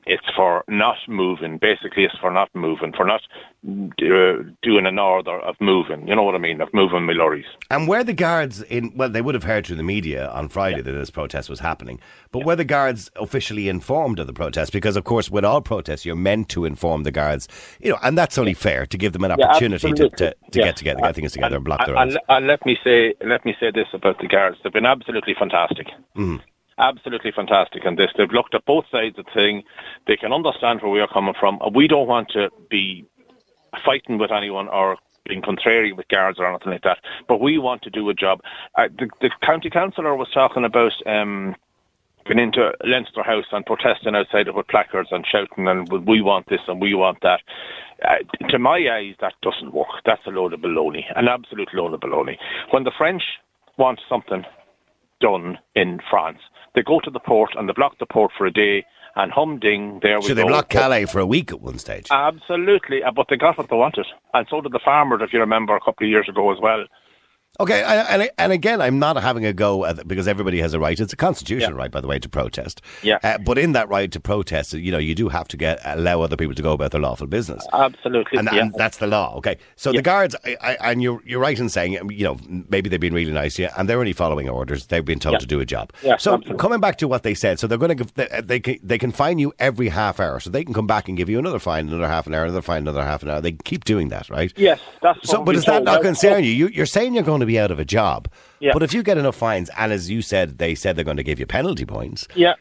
it's 0.06 0.26
for 0.36 0.64
not 0.68 0.98
moving. 1.08 1.58
Basically, 1.58 2.04
it's 2.06 2.18
for 2.18 2.32
not 2.32 2.50
moving, 2.56 2.92
for 2.94 3.06
not 3.06 3.22
uh, 3.68 4.44
doing 4.62 4.86
an 4.86 4.98
order 4.98 5.40
of 5.40 5.56
moving. 5.60 6.08
You 6.08 6.16
know 6.16 6.24
what 6.24 6.36
I 6.36 6.40
mean? 6.40 6.62
Of 6.62 6.74
moving 6.74 7.04
my 7.04 7.14
lorries. 7.14 7.46
And 7.70 7.88
were 7.88 8.04
the 8.04 8.14
guards 8.14 8.62
in? 8.64 8.94
Well, 8.96 9.10
they 9.10 9.22
would 9.22 9.36
have 9.36 9.44
heard 9.44 9.68
through 9.68 9.76
the 9.76 9.84
media 9.84 10.30
on 10.30 10.50
Friday 10.50 10.82
that 10.82 10.92
this 10.92 11.10
protest 11.10 11.50
was 11.50 11.60
happening. 11.60 12.00
But 12.32 12.46
were 12.46 12.56
the 12.56 12.66
guards 12.66 13.12
officially 13.16 13.70
informed 13.70 14.20
of 14.20 14.28
the 14.28 14.34
protest? 14.34 14.72
Because, 14.72 14.96
of 14.96 15.04
course, 15.04 15.30
with 15.30 15.46
all 15.46 15.62
protests, 15.62 16.06
you're 16.06 16.16
meant 16.16 16.50
to 16.50 16.66
inform 16.66 17.04
the 17.04 17.12
guards. 17.12 17.48
You 17.80 17.92
know, 17.92 18.00
and 18.02 18.18
that's 18.18 18.38
only 18.38 18.54
fair 18.54 18.86
to 18.88 18.98
give 18.98 19.14
them 19.14 19.24
an 19.24 19.36
Yeah, 19.38 19.46
opportunity 19.48 19.92
to, 19.94 20.10
to, 20.10 20.32
to 20.32 20.36
Yeah. 20.52 20.64
get 20.66 20.76
together, 20.78 21.02
get 21.02 21.16
things 21.16 21.32
together, 21.34 21.58
and 21.58 21.66
block 21.66 21.86
their 21.86 21.96
and, 21.96 22.18
and 22.30 22.48
let 22.48 22.66
me 22.66 22.78
say, 22.84 23.14
let 23.26 23.46
me 23.46 23.56
say 23.60 23.72
this 23.72 23.88
about 23.94 24.20
the 24.20 24.28
guards: 24.28 24.58
they've 24.64 24.74
been 24.74 24.86
absolutely 24.86 25.36
fantastic. 25.38 25.88
Mm-hmm. 26.16 26.38
Absolutely 26.82 27.32
fantastic 27.32 27.86
in 27.86 27.96
this. 27.96 28.10
They've 28.18 28.32
looked 28.32 28.56
at 28.56 28.66
both 28.66 28.86
sides 28.92 29.18
of 29.20 29.26
the 29.26 29.32
thing. 29.32 29.64
They 30.08 30.18
can 30.18 30.34
understand 30.34 30.82
where 30.82 30.92
we 30.92 31.00
are 31.00 31.08
coming 31.08 31.36
from. 31.40 31.60
We 31.74 31.88
don't 31.88 32.08
want 32.08 32.30
to 32.30 32.50
be 32.70 33.06
fighting 33.86 34.18
with 34.18 34.32
anyone 34.32 34.68
or 34.68 34.98
being 35.26 35.44
contrary 35.44 35.94
with 35.94 36.08
guards 36.08 36.40
or 36.40 36.48
anything 36.50 36.72
like 36.72 36.82
that. 36.82 36.98
But 37.28 37.40
we 37.40 37.60
want 37.60 37.84
to 37.84 37.92
do 37.92 38.10
a 38.10 38.16
job. 38.16 38.42
Uh, 38.76 38.88
the, 38.98 39.08
the 39.22 39.30
county 39.44 39.70
councillor 39.70 40.16
was 40.16 40.30
talking 40.34 40.66
about. 40.66 40.94
Um, 41.06 41.56
going 42.26 42.40
into 42.40 42.72
Leinster 42.84 43.24
House 43.24 43.46
and 43.52 43.66
protesting 43.66 44.16
outside 44.16 44.48
it 44.48 44.54
with 44.54 44.68
placards 44.68 45.10
and 45.12 45.26
shouting 45.26 45.68
and 45.68 45.90
we 46.08 46.22
want 46.22 46.48
this 46.50 46.62
and 46.68 46.80
we 46.80 46.94
want 46.94 47.20
that. 47.22 47.42
Uh, 48.08 48.18
to 48.48 48.60
my 48.60 48.78
eyes, 48.92 49.16
that 49.22 49.34
doesn't 49.42 49.74
work. 49.74 49.88
That's 50.06 50.26
a 50.28 50.30
load 50.30 50.54
of 50.54 50.60
baloney, 50.60 51.04
an 51.16 51.28
absolute 51.28 51.70
load 51.74 51.96
of 51.96 52.00
baloney. 52.00 52.38
When 52.70 52.84
the 52.84 52.92
French 52.96 53.24
want 53.78 54.00
something 54.08 54.46
done 55.22 55.58
in 55.76 56.00
France, 56.10 56.40
they 56.76 56.84
go 56.84 57.00
to 57.00 57.10
the 57.10 57.20
port 57.20 57.52
and 57.56 57.70
they 57.70 57.74
block 57.74 57.98
the 58.00 58.06
port 58.06 58.32
for 58.38 58.46
a 58.46 58.52
day 58.52 58.86
and 59.16 59.32
humding, 59.32 60.00
there 60.02 60.20
we 60.20 60.22
go. 60.22 60.28
So 60.30 60.34
they 60.34 60.44
blocked 60.44 60.70
Calais 60.70 61.06
for 61.06 61.20
a 61.20 61.26
week 61.26 61.52
at 61.52 61.62
one 61.62 61.78
stage. 61.78 62.08
Absolutely, 62.12 63.04
uh, 63.04 63.12
but 63.12 63.28
they 63.30 63.38
got 63.38 63.58
what 63.58 63.70
they 63.70 63.76
wanted. 63.76 64.06
And 64.34 64.48
so 64.50 64.62
did 64.62 64.72
the 64.72 64.80
farmers, 64.84 65.22
if 65.22 65.34
you 65.34 65.40
remember, 65.40 65.76
a 65.76 65.82
couple 65.82 66.06
of 66.06 66.10
years 66.10 66.30
ago 66.30 66.52
as 66.52 66.60
well. 66.62 66.86
Okay, 67.60 67.84
and, 67.84 68.30
and, 68.38 68.52
again, 68.54 68.82
I'm 68.82 68.98
not 68.98 69.22
having 69.22 69.46
a 69.46 69.52
go 69.54 69.86
at, 69.86 70.08
because 70.08 70.28
everybody 70.28 70.60
has 70.62 70.74
a 70.74 70.80
right. 70.80 70.98
It's 70.98 71.12
a 71.14 71.18
constitutional 71.18 71.72
Yeah. 71.74 71.78
right, 71.78 71.92
by 71.92 72.00
the 72.00 72.08
way, 72.08 72.18
to 72.18 72.30
protest. 72.30 72.82
Yeah. 73.04 73.20
Uh, 73.22 73.38
but 73.40 73.58
in 73.58 73.74
that 73.74 73.90
right 73.90 74.10
to 74.14 74.20
protest, 74.22 74.74
you 74.74 74.92
know, 74.92 74.98
you 74.98 75.14
do 75.14 75.28
have 75.30 75.48
to 75.50 75.58
get 75.58 75.80
allow 75.84 76.22
other 76.22 76.38
people 76.38 76.56
to 76.56 76.62
go 76.62 76.72
about 76.72 76.92
their 76.92 77.02
lawful 77.02 77.28
business. 77.28 77.68
Absolutely. 77.74 78.40
And, 78.40 78.50
yeah. 78.52 78.62
and 78.62 78.74
that's 78.76 78.98
the 78.98 79.06
law. 79.06 79.36
Okay, 79.38 79.58
so 79.76 79.92
the 79.92 80.02
guards, 80.02 80.34
I, 80.46 80.56
I, 80.62 80.92
and 80.92 81.04
you're 81.04 81.22
you're 81.26 81.42
right 81.42 81.60
in 81.60 81.68
saying, 81.68 81.94
you 82.10 82.24
know, 82.24 82.38
maybe 82.70 82.90
they've 82.90 83.00
been 83.02 83.14
really 83.14 83.34
nice 83.34 83.56
to 83.56 83.64
you, 83.64 83.70
and 83.78 83.88
they're 83.88 84.00
only 84.00 84.14
following 84.14 84.50
orders. 84.50 84.88
They've 84.88 85.04
been 85.06 85.20
told 85.20 85.34
Yeah. 85.34 85.40
to 85.40 85.46
do 85.46 85.60
a 85.60 85.66
job. 85.66 85.92
Yeah, 86.04 86.18
so 86.18 86.36
absolutely. 86.36 86.58
coming 86.58 86.80
back 86.80 86.98
to 87.00 87.08
what 87.08 87.24
they 87.24 87.34
said, 87.36 87.60
so 87.60 87.68
they're 87.68 87.78
going 87.78 87.90
to 87.90 87.96
give, 87.96 88.14
they, 88.16 88.42
they 88.42 88.60
can 88.62 88.80
they 88.82 88.98
can 88.98 89.12
fine 89.12 89.40
you 89.40 89.54
every 89.60 89.90
half 89.90 90.20
hour, 90.22 90.40
so 90.40 90.50
they 90.50 90.64
can 90.64 90.74
come 90.74 90.88
back 90.88 91.10
and 91.10 91.18
give 91.18 91.30
you 91.30 91.38
another 91.38 91.60
fine, 91.60 91.90
another 91.90 92.08
half 92.08 92.26
an 92.28 92.34
hour, 92.34 92.46
another 92.46 92.62
fine, 92.62 92.80
another 92.84 93.04
half 93.04 93.22
an 93.24 93.30
hour. 93.30 93.42
They 93.42 93.52
keep 93.52 93.84
doing 93.84 94.08
that, 94.08 94.30
right? 94.30 94.54
Yes, 94.56 94.80
that's 95.02 95.30
So, 95.30 95.44
but 95.44 95.52
does 95.54 95.66
that 95.66 95.84
not 95.84 96.02
concern 96.02 96.44
you? 96.46 96.52
you? 96.52 96.68
You're 96.70 96.86
saying 96.86 97.14
you're 97.14 97.24
going 97.24 97.41
to 97.42 97.46
be 97.46 97.60
out 97.60 97.72
of 97.72 97.80
a 97.80 97.86
job. 97.86 98.28
Yeah. 98.60 98.72
But 98.74 98.84
if 98.84 98.94
you 98.94 99.04
get 99.04 99.18
enough 99.18 99.36
fines, 99.36 99.70
and 99.78 99.92
as 99.92 100.10
you 100.10 100.22
said, 100.22 100.58
they 100.58 100.76
said 100.76 100.96
they're 100.96 101.06
going 101.06 101.18
to 101.18 101.24
give 101.24 101.40
you 101.40 101.46
penalty 101.46 101.86
points. 101.86 102.28
Yeah, 102.36 102.54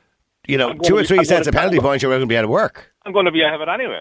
You 0.48 0.58
know, 0.58 0.74
two 0.74 0.96
or 0.96 1.04
three 1.04 1.18
I'm 1.18 1.24
sets 1.24 1.40
gonna 1.46 1.48
of 1.48 1.52
be- 1.52 1.58
penalty 1.58 1.78
points, 1.80 2.02
you're 2.02 2.10
going 2.10 2.20
to 2.20 2.26
be 2.26 2.36
out 2.36 2.44
of 2.44 2.50
work. 2.50 2.92
I'm 3.06 3.12
going 3.12 3.26
to 3.26 3.32
be 3.32 3.42
ahead 3.42 3.54
of 3.60 3.62
it 3.62 3.68
anyway. 3.68 4.00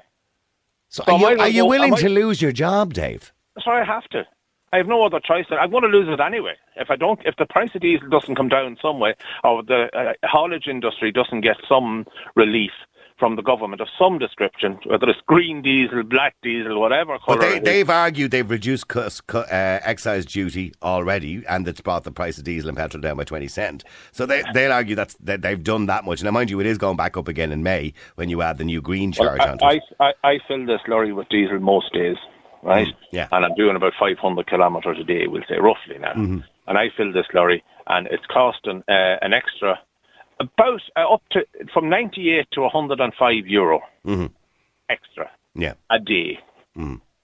So, 0.89 1.03
So 1.05 1.13
are 1.13 1.19
you, 1.33 1.39
are 1.39 1.47
you 1.49 1.61
go- 1.63 1.69
willing 1.69 1.93
I- 1.93 1.97
to 1.97 2.09
lose 2.09 2.41
your 2.41 2.51
job, 2.51 2.93
Dave? 2.93 3.31
That's 3.55 3.67
why 3.67 3.81
I 3.81 3.85
have 3.85 4.07
to. 4.09 4.23
I 4.71 4.77
have 4.77 4.87
no 4.87 5.03
other 5.03 5.19
choice. 5.19 5.45
I'm 5.49 5.71
going 5.71 5.83
to 5.83 5.89
lose 5.89 6.07
it 6.09 6.19
anyway. 6.19 6.53
If 6.75 6.91
I 6.91 6.95
don't, 6.95 7.19
if 7.25 7.35
the 7.37 7.45
price 7.47 7.73
of 7.73 7.81
diesel 7.81 8.07
doesn't 8.09 8.35
come 8.35 8.49
down 8.49 8.77
some 8.81 8.99
way, 8.99 9.15
or 9.43 9.63
the 9.63 9.87
uh, 9.97 10.13
haulage 10.27 10.67
industry 10.67 11.11
doesn't 11.11 11.41
get 11.41 11.57
some 11.67 12.05
relief 12.35 12.71
from 13.19 13.35
the 13.35 13.41
government 13.41 13.81
of 13.81 13.87
some 13.99 14.17
description, 14.17 14.79
whether 14.85 15.07
it's 15.09 15.19
green 15.27 15.61
diesel, 15.61 16.03
black 16.03 16.35
diesel, 16.41 16.79
whatever 16.79 17.19
colour. 17.19 17.37
But 17.37 17.41
they, 17.41 17.59
they've 17.59 17.89
argued 17.89 18.31
they've 18.31 18.49
reduced 18.49 18.87
cu, 18.87 18.99
uh, 18.99 19.45
excise 19.83 20.25
duty 20.25 20.73
already, 20.81 21.43
and 21.47 21.67
it's 21.67 21.81
brought 21.81 22.05
the 22.05 22.11
price 22.11 22.37
of 22.37 22.45
diesel 22.45 22.69
and 22.69 22.77
petrol 22.77 23.01
down 23.01 23.17
by 23.17 23.25
twenty 23.25 23.47
cent. 23.47 23.83
So 24.11 24.25
they 24.25 24.43
they'll 24.53 24.71
argue 24.71 24.95
that's 24.95 25.15
that 25.15 25.41
they've 25.41 25.61
done 25.61 25.87
that 25.87 26.05
much. 26.05 26.23
Now, 26.23 26.31
mind 26.31 26.49
you, 26.49 26.59
it 26.59 26.65
is 26.65 26.77
going 26.77 26.97
back 26.97 27.17
up 27.17 27.27
again 27.27 27.51
in 27.51 27.61
May 27.61 27.93
when 28.15 28.29
you 28.29 28.41
add 28.41 28.57
the 28.57 28.65
new 28.65 28.81
green 28.81 29.13
Well, 29.17 29.37
charge 29.37 29.49
onto 29.49 29.65
I, 29.65 29.73
it. 29.73 29.83
I, 29.99 30.05
I, 30.23 30.29
I 30.31 30.39
fill 30.47 30.65
this 30.65 30.81
lorry 30.87 31.11
with 31.11 31.27
diesel 31.29 31.59
most 31.59 31.93
days, 31.93 32.17
right? 32.63 32.87
Mm, 32.87 32.95
yeah. 33.11 33.27
And 33.31 33.45
I'm 33.45 33.55
doing 33.55 33.75
about 33.75 33.93
500 33.99 34.47
kilometres 34.47 34.97
a 34.99 35.03
day, 35.03 35.27
we'll 35.27 35.43
say, 35.49 35.57
roughly 35.57 35.97
now. 35.99 36.13
Mm-hmm. 36.13 36.39
And 36.67 36.77
I 36.77 36.89
fill 36.95 37.11
this 37.11 37.25
lorry, 37.33 37.63
and 37.87 38.07
it's 38.07 38.25
costing 38.31 38.83
uh, 38.87 39.17
an 39.21 39.33
extra 39.33 39.79
about 40.39 40.81
uh, 40.95 41.13
up 41.13 41.21
to 41.31 41.45
from 41.73 41.89
98 41.89 42.47
to 42.51 42.61
105 42.61 43.47
euro 43.47 43.81
Mm-hmm. 44.05 44.27
extra 44.89 45.29
Yeah. 45.55 45.73
a 45.89 45.99
day. 45.99 46.39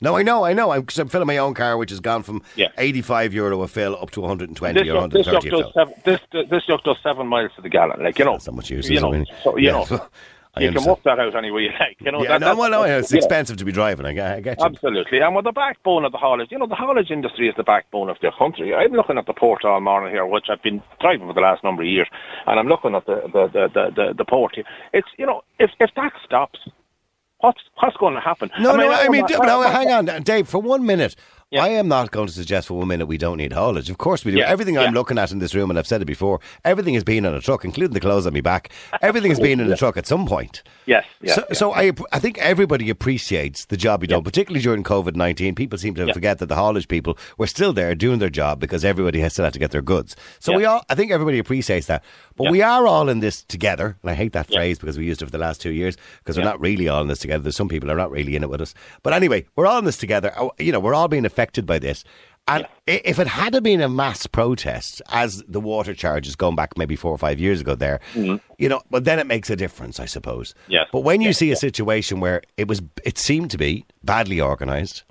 No, 0.01 0.17
I 0.17 0.23
know, 0.23 0.43
I 0.43 0.51
know. 0.53 0.71
I'm, 0.71 0.85
'cause 0.85 0.99
I'm 0.99 1.07
filling 1.07 1.25
my 1.25 1.37
own 1.37 1.53
car, 1.53 1.77
which 1.77 1.89
has 1.89 2.01
gone 2.01 2.21
from 2.21 2.41
Yeah. 2.57 2.67
85 2.77 3.33
euro 3.33 3.61
a 3.61 3.67
fill 3.67 3.95
up 3.95 4.11
to 4.11 4.21
120 4.21 4.73
This 4.73 4.83
or 4.89 4.93
yuck, 5.07 5.11
this, 5.11 5.25
130 5.27 5.49
yuck 5.49 5.63
does 5.63 5.73
seven, 5.73 5.93
this, 6.03 6.19
this 6.49 6.63
yuck 6.67 6.83
does 6.83 6.97
seven 7.01 7.27
miles 7.27 7.51
to 7.55 7.61
the 7.61 7.69
gallon. 7.69 8.03
Like, 8.03 8.19
you 8.19 8.25
know. 8.25 8.33
That's 8.33 8.47
not 8.47 8.55
much 8.57 8.69
use, 8.69 8.89
You 8.89 8.97
it, 8.97 9.01
know, 9.01 9.11
really? 9.11 9.25
so, 9.43 9.57
you 9.57 9.67
Yeah. 9.67 9.85
know. 9.89 10.07
I 10.57 10.61
you 10.61 10.71
can 10.71 10.85
work 10.85 11.03
that 11.03 11.19
out 11.19 11.35
any 11.35 11.51
way 11.51 11.63
you 11.63 11.69
like. 11.79 11.97
You 11.99 12.11
know, 12.11 12.23
Yeah, 12.23 12.37
that, 12.37 12.41
no, 12.41 12.55
well, 12.55 12.69
no, 12.69 12.83
it's 12.83 13.11
know. 13.11 13.17
expensive 13.17 13.57
to 13.57 13.65
be 13.65 13.71
driving. 13.71 14.05
I, 14.05 14.13
get- 14.13 14.31
I 14.37 14.39
get 14.41 14.59
you. 14.59 14.65
Absolutely. 14.65 15.19
And 15.19 15.35
with 15.35 15.45
the 15.45 15.51
backbone 15.51 16.05
of 16.05 16.11
the 16.11 16.17
haulage, 16.17 16.51
you 16.51 16.57
know, 16.57 16.67
the 16.67 16.75
haulage 16.75 17.11
industry 17.11 17.49
is 17.49 17.55
the 17.57 17.63
backbone 17.63 18.09
of 18.09 18.17
the 18.21 18.31
country. 18.37 18.73
I'm 18.73 18.91
looking 18.93 19.17
at 19.17 19.25
the 19.25 19.33
port 19.33 19.65
all 19.65 19.81
morning 19.81 20.11
here, 20.13 20.25
which 20.25 20.45
I've 20.49 20.61
been 20.63 20.81
driving 21.01 21.27
for 21.27 21.33
the 21.33 21.41
last 21.41 21.63
number 21.63 21.81
of 21.83 21.87
years, 21.89 22.07
and 22.47 22.59
I'm 22.59 22.67
looking 22.67 22.95
at 22.95 23.05
the 23.05 23.21
the, 23.33 23.47
the, 23.47 23.67
the, 23.73 23.91
the, 23.95 24.13
the 24.17 24.25
port 24.25 24.55
here. 24.55 24.65
It's, 24.93 25.07
you 25.17 25.25
know, 25.25 25.41
if, 25.59 25.71
if 25.79 25.89
that 25.95 26.13
stops, 26.23 26.59
what's, 27.39 27.61
what's 27.81 27.97
going 27.97 28.13
to 28.13 28.21
happen? 28.21 28.49
No, 28.59 28.75
no, 28.75 28.89
I 28.91 29.09
mean, 29.09 29.21
my- 29.21 29.27
d- 29.27 29.37
my- 29.37 29.45
no, 29.45 29.61
my- 29.61 29.69
hang 29.69 29.91
on, 29.91 30.23
Dave, 30.23 30.47
for 30.47 30.61
one 30.61 30.85
minute. 30.85 31.15
I 31.63 31.69
am 31.69 31.87
not 31.87 32.11
going 32.11 32.27
to 32.27 32.33
suggest 32.33 32.67
for 32.67 32.75
one 32.75 32.87
minute 32.87 33.05
we 33.05 33.17
don't 33.17 33.37
need 33.37 33.53
haulage. 33.53 33.89
Of 33.89 33.97
course 33.97 34.25
we 34.25 34.31
do. 34.31 34.39
Everything 34.45 34.77
I'm 34.77 34.93
looking 34.93 35.17
at 35.17 35.31
in 35.31 35.39
this 35.39 35.55
room, 35.55 35.69
and 35.69 35.79
I've 35.79 35.87
said 35.87 36.01
it 36.01 36.05
before, 36.05 36.39
everything 36.63 36.93
has 36.93 37.03
been 37.03 37.25
in 37.25 37.33
a 37.33 37.41
truck, 37.41 37.65
including 37.65 37.93
the 37.93 37.99
clothes 37.99 38.25
on 38.27 38.33
my 38.33 38.41
back. 38.41 38.71
Everything 39.01 39.31
has 39.31 39.39
been 39.39 39.59
in 39.59 39.71
a 39.71 39.77
truck 39.77 39.97
at 39.97 40.05
some 40.07 40.25
point. 40.25 40.63
Yes, 40.85 41.05
yes, 41.25 41.35
so, 41.35 41.45
so 41.53 41.73
I, 41.73 41.91
I 42.13 42.19
think 42.19 42.37
everybody 42.37 42.89
appreciates 42.89 43.65
the 43.65 43.77
job 43.77 44.01
you 44.03 44.07
done, 44.07 44.23
particularly 44.23 44.61
during 44.63 44.83
COVID 44.83 45.15
nineteen. 45.15 45.55
People 45.55 45.77
seem 45.77 45.93
to 45.95 46.05
Yeah. 46.05 46.13
forget 46.13 46.37
that 46.39 46.45
the 46.47 46.55
haulage 46.55 46.87
people 46.87 47.17
were 47.37 47.47
still 47.47 47.73
there 47.73 47.95
doing 47.95 48.19
their 48.19 48.29
job 48.29 48.59
because 48.59 48.85
everybody 48.85 49.19
has 49.19 49.33
still 49.33 49.45
had 49.45 49.53
to 49.53 49.59
get 49.59 49.71
their 49.71 49.81
goods. 49.81 50.15
So 50.39 50.51
Yeah. 50.51 50.57
we 50.57 50.65
all, 50.65 50.85
I 50.89 50.95
think 50.95 51.11
everybody 51.11 51.39
appreciates 51.39 51.87
that. 51.87 52.03
But 52.37 52.45
Yeah. 52.45 52.51
we 52.51 52.61
are 52.61 52.87
all 52.87 53.09
in 53.09 53.19
this 53.19 53.43
together, 53.43 53.97
and 54.01 54.11
I 54.11 54.13
hate 54.13 54.33
that 54.33 54.47
Yeah. 54.49 54.57
phrase 54.59 54.79
because 54.79 54.97
we 54.97 55.05
used 55.05 55.21
it 55.21 55.25
for 55.25 55.31
the 55.31 55.37
last 55.37 55.61
two 55.61 55.71
years 55.71 55.97
because 56.19 56.37
we're 56.37 56.43
Yeah. 56.43 56.51
not 56.51 56.61
really 56.61 56.87
all 56.87 57.01
in 57.01 57.07
this 57.07 57.19
together. 57.19 57.43
There's 57.43 57.55
some 57.55 57.69
people 57.69 57.89
who 57.89 57.93
are 57.93 57.97
not 57.97 58.11
really 58.11 58.35
in 58.35 58.43
it 58.43 58.49
with 58.49 58.61
us. 58.61 58.73
But 59.03 59.13
anyway, 59.13 59.45
we're 59.55 59.67
all 59.67 59.79
in 59.79 59.85
this 59.85 59.97
together. 59.97 60.31
Oh, 60.37 60.51
You 60.59 60.71
know, 60.71 60.79
we're 60.79 60.93
all 60.95 61.07
being 61.07 61.25
affected 61.25 61.65
by 61.65 61.79
this. 61.79 62.03
And 62.47 62.65
i 62.65 62.69
if 62.87 63.17
it 63.17 63.25
had 63.27 63.61
been 63.63 63.81
a 63.81 63.89
mass 63.89 64.27
protest, 64.27 65.01
as 65.11 65.43
the 65.47 65.59
water 65.59 65.93
charges 65.95 66.35
going 66.35 66.55
back 66.55 66.77
maybe 66.77 66.95
four 66.95 67.11
or 67.11 67.17
five 67.17 67.39
years 67.39 67.61
ago, 67.61 67.73
there, 67.73 67.99
you 68.15 68.69
know, 68.69 68.81
but 68.91 69.03
then 69.05 69.17
it 69.17 69.25
makes 69.25 69.49
a 69.49 69.55
difference, 69.55 69.99
I 69.99 70.05
suppose. 70.05 70.53
Mm-hmm. 70.53 70.71
Yes. 70.73 70.87
But 70.91 70.99
when 70.99 71.21
you 71.21 71.29
Yes, 71.29 71.39
see 71.39 71.51
a 71.51 71.55
situation 71.55 72.19
where 72.19 72.41
it 72.57 72.67
was, 72.67 72.83
it 73.03 73.17
seemed 73.17 73.49
to 73.51 73.57
be 73.57 73.85
badly 74.03 74.39
organised, 74.39 75.03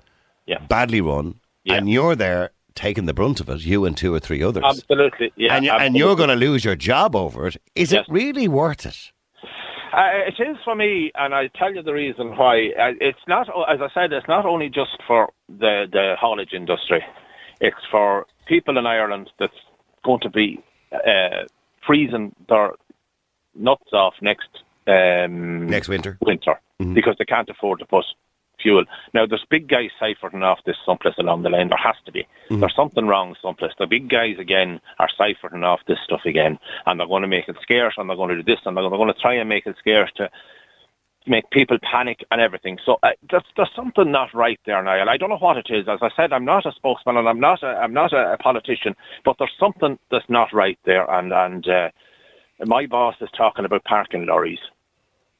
Yeah. 0.45 0.59
badly 0.69 1.01
run, 1.01 1.35
Yeah. 1.65 1.75
and 1.75 1.89
you're 1.89 2.15
there 2.15 2.51
taking 2.75 3.05
the 3.05 3.13
brunt 3.13 3.41
of 3.41 3.49
it, 3.49 3.65
you 3.65 3.83
and 3.85 3.97
two 3.97 4.13
or 4.13 4.19
three 4.21 4.41
others, 4.41 4.63
Absolutely. 4.65 5.33
Yeah, 5.35 5.55
and, 5.55 5.65
you, 5.65 5.71
and 5.71 5.81
absolutely. 5.81 5.99
you're 5.99 6.15
going 6.15 6.29
to 6.29 6.35
lose 6.35 6.63
your 6.63 6.75
job 6.77 7.15
over 7.17 7.47
it, 7.47 7.57
is 7.75 7.91
Yes. 7.91 8.05
it 8.07 8.11
really 8.13 8.47
worth 8.47 8.85
it? 8.85 9.11
Uh, 9.93 10.09
it 10.27 10.35
is 10.41 10.57
for 10.65 10.75
me, 10.75 11.11
and 11.15 11.33
I 11.33 11.47
tell 11.55 11.73
you 11.73 11.81
the 11.81 11.93
reason 11.93 12.35
why. 12.35 12.69
Uh, 12.77 12.91
it's 12.99 13.19
not, 13.29 13.47
as 13.69 13.79
I 13.81 13.87
said, 13.93 14.11
it's 14.11 14.27
not 14.27 14.45
only 14.45 14.67
just 14.67 14.91
for 15.07 15.31
the 15.47 15.85
the 15.89 16.15
haulage 16.19 16.51
industry. 16.53 17.01
It's 17.61 17.85
for 17.91 18.25
people 18.45 18.77
in 18.77 18.85
Ireland 18.85 19.31
that's 19.39 19.53
going 20.03 20.21
to 20.21 20.29
be 20.29 20.63
uh, 20.93 21.45
freezing 21.85 22.35
their 22.47 22.71
nuts 23.55 23.91
off 23.93 24.13
next 24.21 24.49
um, 24.87 25.67
Next 25.67 25.87
winter. 25.87 26.17
winter 26.21 26.59
because 26.93 27.15
they 27.17 27.25
can't 27.25 27.49
afford 27.49 27.79
to 27.79 27.85
put 27.85 28.05
fuel. 28.61 28.83
Now, 29.13 29.25
there's 29.25 29.45
big 29.49 29.67
guys 29.67 29.89
siphoning 30.01 30.43
off 30.43 30.59
this 30.65 30.75
someplace 30.85 31.15
along 31.17 31.43
the 31.43 31.49
line. 31.49 31.69
There 31.69 31.77
has 31.77 31.95
to 32.05 32.11
be. 32.11 32.27
There's 32.49 32.75
something 32.75 33.07
wrong 33.07 33.35
someplace. 33.41 33.71
The 33.79 33.87
big 33.87 34.09
guys 34.09 34.37
again 34.39 34.79
are 34.99 35.09
siphoning 35.19 35.63
off 35.63 35.79
this 35.87 35.97
stuff 36.03 36.21
again, 36.25 36.59
and 36.85 36.99
they're 36.99 37.07
going 37.07 37.21
to 37.23 37.27
make 37.27 37.47
it 37.47 37.57
scarce, 37.61 37.95
and 37.97 38.09
they're 38.09 38.17
going 38.17 38.35
to 38.35 38.43
do 38.43 38.43
this, 38.43 38.59
and 38.65 38.75
they're 38.75 38.89
going 38.89 39.13
to 39.13 39.19
try 39.21 39.35
and 39.35 39.49
make 39.49 39.65
it 39.65 39.75
scarce 39.79 40.11
to 40.17 40.29
make 41.27 41.49
people 41.51 41.77
panic 41.81 42.23
and 42.31 42.39
everything. 42.41 42.77
So 42.85 42.97
uh, 43.03 43.09
there's, 43.29 43.43
there's 43.57 43.69
something 43.75 44.11
not 44.11 44.33
right 44.33 44.59
there, 44.65 44.81
Niall. 44.83 45.09
I 45.09 45.17
don't 45.17 45.29
know 45.29 45.37
what 45.37 45.57
it 45.57 45.67
is. 45.69 45.87
As 45.87 45.99
I 46.01 46.09
said, 46.15 46.33
I'm 46.33 46.45
not 46.45 46.65
a 46.65 46.71
spokesman 46.73 47.17
and 47.17 47.27
I'm 47.27 47.39
not 47.39 47.63
a, 47.63 47.67
I'm 47.67 47.93
not 47.93 48.13
a, 48.13 48.33
a 48.33 48.37
politician, 48.37 48.95
but 49.23 49.35
there's 49.39 49.51
something 49.59 49.97
that's 50.11 50.29
not 50.29 50.53
right 50.53 50.77
there. 50.85 51.09
And 51.09 51.31
and 51.33 51.67
uh, 51.67 51.89
my 52.65 52.85
boss 52.85 53.15
is 53.21 53.29
talking 53.37 53.65
about 53.65 53.83
parking 53.83 54.25
lorries. 54.25 54.59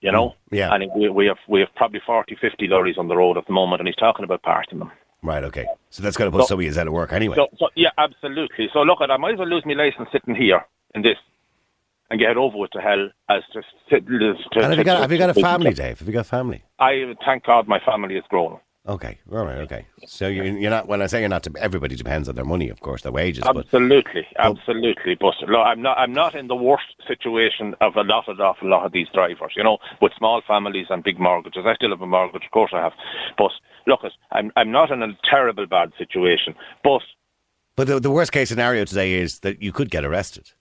You 0.01 0.12
know, 0.12 0.36
Yeah. 0.51 0.72
and 0.74 0.92
we, 0.96 1.10
we 1.10 1.25
have 1.25 1.38
we 1.48 1.62
have 1.62 1.70
probably 1.75 2.01
40, 2.06 2.36
50 2.39 2.68
lorries 2.68 2.98
on 2.98 3.08
the 3.08 3.15
road 3.18 3.38
at 3.38 3.48
the 3.48 3.54
moment, 3.54 3.80
and 3.80 3.88
he's 3.88 3.96
talking 3.96 4.24
about 4.24 4.44
parking 4.44 4.77
them. 4.80 4.92
Right, 5.24 5.44
okay. 5.46 5.65
So 5.89 6.04
that's 6.04 6.15
going 6.18 6.30
to 6.30 6.38
put 6.38 6.44
So- 6.44 6.50
some 6.50 6.60
of 6.60 6.65
you 6.65 6.80
out 6.80 6.86
of 6.88 6.94
work 6.94 7.12
anyway. 7.12 7.36
So, 7.36 7.48
so 7.58 7.70
yeah, 7.75 7.89
absolutely. 7.98 8.70
So 8.72 8.82
look, 8.82 9.01
at 9.01 9.10
I 9.10 9.18
might 9.18 9.34
as 9.34 9.39
well 9.39 9.48
lose 9.48 9.63
my 9.65 9.74
license 9.74 10.10
sitting 10.12 10.36
here 10.36 10.63
in 10.94 11.01
this 11.01 11.18
and 12.10 12.20
get 12.20 12.38
over 12.38 12.58
with 12.58 12.72
to 12.72 12.80
hell 12.80 13.10
as 13.30 13.44
to. 13.54 13.62
to, 13.90 14.02
to 14.02 14.36
and 14.56 14.64
have 14.64 14.78
you, 14.78 14.84
got, 14.84 15.02
have 15.02 15.12
you 15.12 15.18
got 15.18 15.30
a 15.30 15.34
family, 15.34 15.74
Dave? 15.74 16.00
Have 16.00 16.08
you 16.08 16.14
got 16.14 16.22
a 16.22 16.24
family? 16.24 16.64
I 16.80 17.14
thank 17.26 17.46
God 17.46 17.68
my 17.68 17.80
family 17.80 18.16
is 18.16 18.24
grown. 18.30 18.60
Okay, 18.88 19.18
all 19.32 19.44
right, 19.44 19.58
okay. 19.60 19.88
So 20.06 20.28
you, 20.28 20.44
you're 20.44 20.70
not. 20.70 20.88
When 20.88 21.02
I 21.02 21.08
say 21.08 21.22
you're 21.22 21.30
not, 21.30 21.48
everybody 21.58 21.96
depends 21.96 22.30
on 22.30 22.36
their 22.36 22.46
money, 22.46 22.70
of 22.70 22.82
course, 22.82 23.02
their 23.02 23.12
wages. 23.12 23.44
But 23.44 23.58
Absolutely, 23.58 24.28
absolutely. 24.38 25.16
But 25.16 25.34
look, 25.48 25.66
I'm 25.66 25.82
not. 25.82 25.98
I'm 25.98 26.14
not 26.14 26.36
in 26.36 26.48
the 26.48 26.56
worst 26.56 26.94
situation 27.08 27.74
of 27.82 27.96
a 27.96 28.04
lot 28.04 28.30
of 28.30 28.40
awful 28.40 28.70
lot 28.70 28.86
of 28.86 28.92
these 28.92 29.08
drivers. 29.12 29.54
You 29.56 29.64
know, 29.64 29.80
with 30.04 30.12
small 30.16 30.44
families 30.48 30.86
and 30.92 31.04
big 31.04 31.20
mortgages. 31.20 31.66
I 31.66 31.74
still 31.74 31.90
have 31.90 32.02
a 32.02 32.06
mortgage, 32.06 32.46
of 32.46 32.52
course 32.52 32.72
I 32.76 32.82
have. 32.82 32.94
But 33.40 33.52
look, 33.88 34.02
I'm. 34.32 34.52
I'm 34.56 34.72
not 34.72 34.92
in 34.92 35.02
a 35.02 35.18
terrible 35.24 35.66
bad 35.66 35.92
situation. 35.98 36.54
But 36.84 37.02
but 37.76 37.88
the, 37.88 38.00
the 38.00 38.12
worst 38.12 38.32
case 38.32 38.50
scenario 38.50 38.86
today 38.86 39.14
is 39.14 39.40
that 39.40 39.64
you 39.64 39.72
could 39.72 39.90
get 39.90 40.06
arrested. 40.06 40.52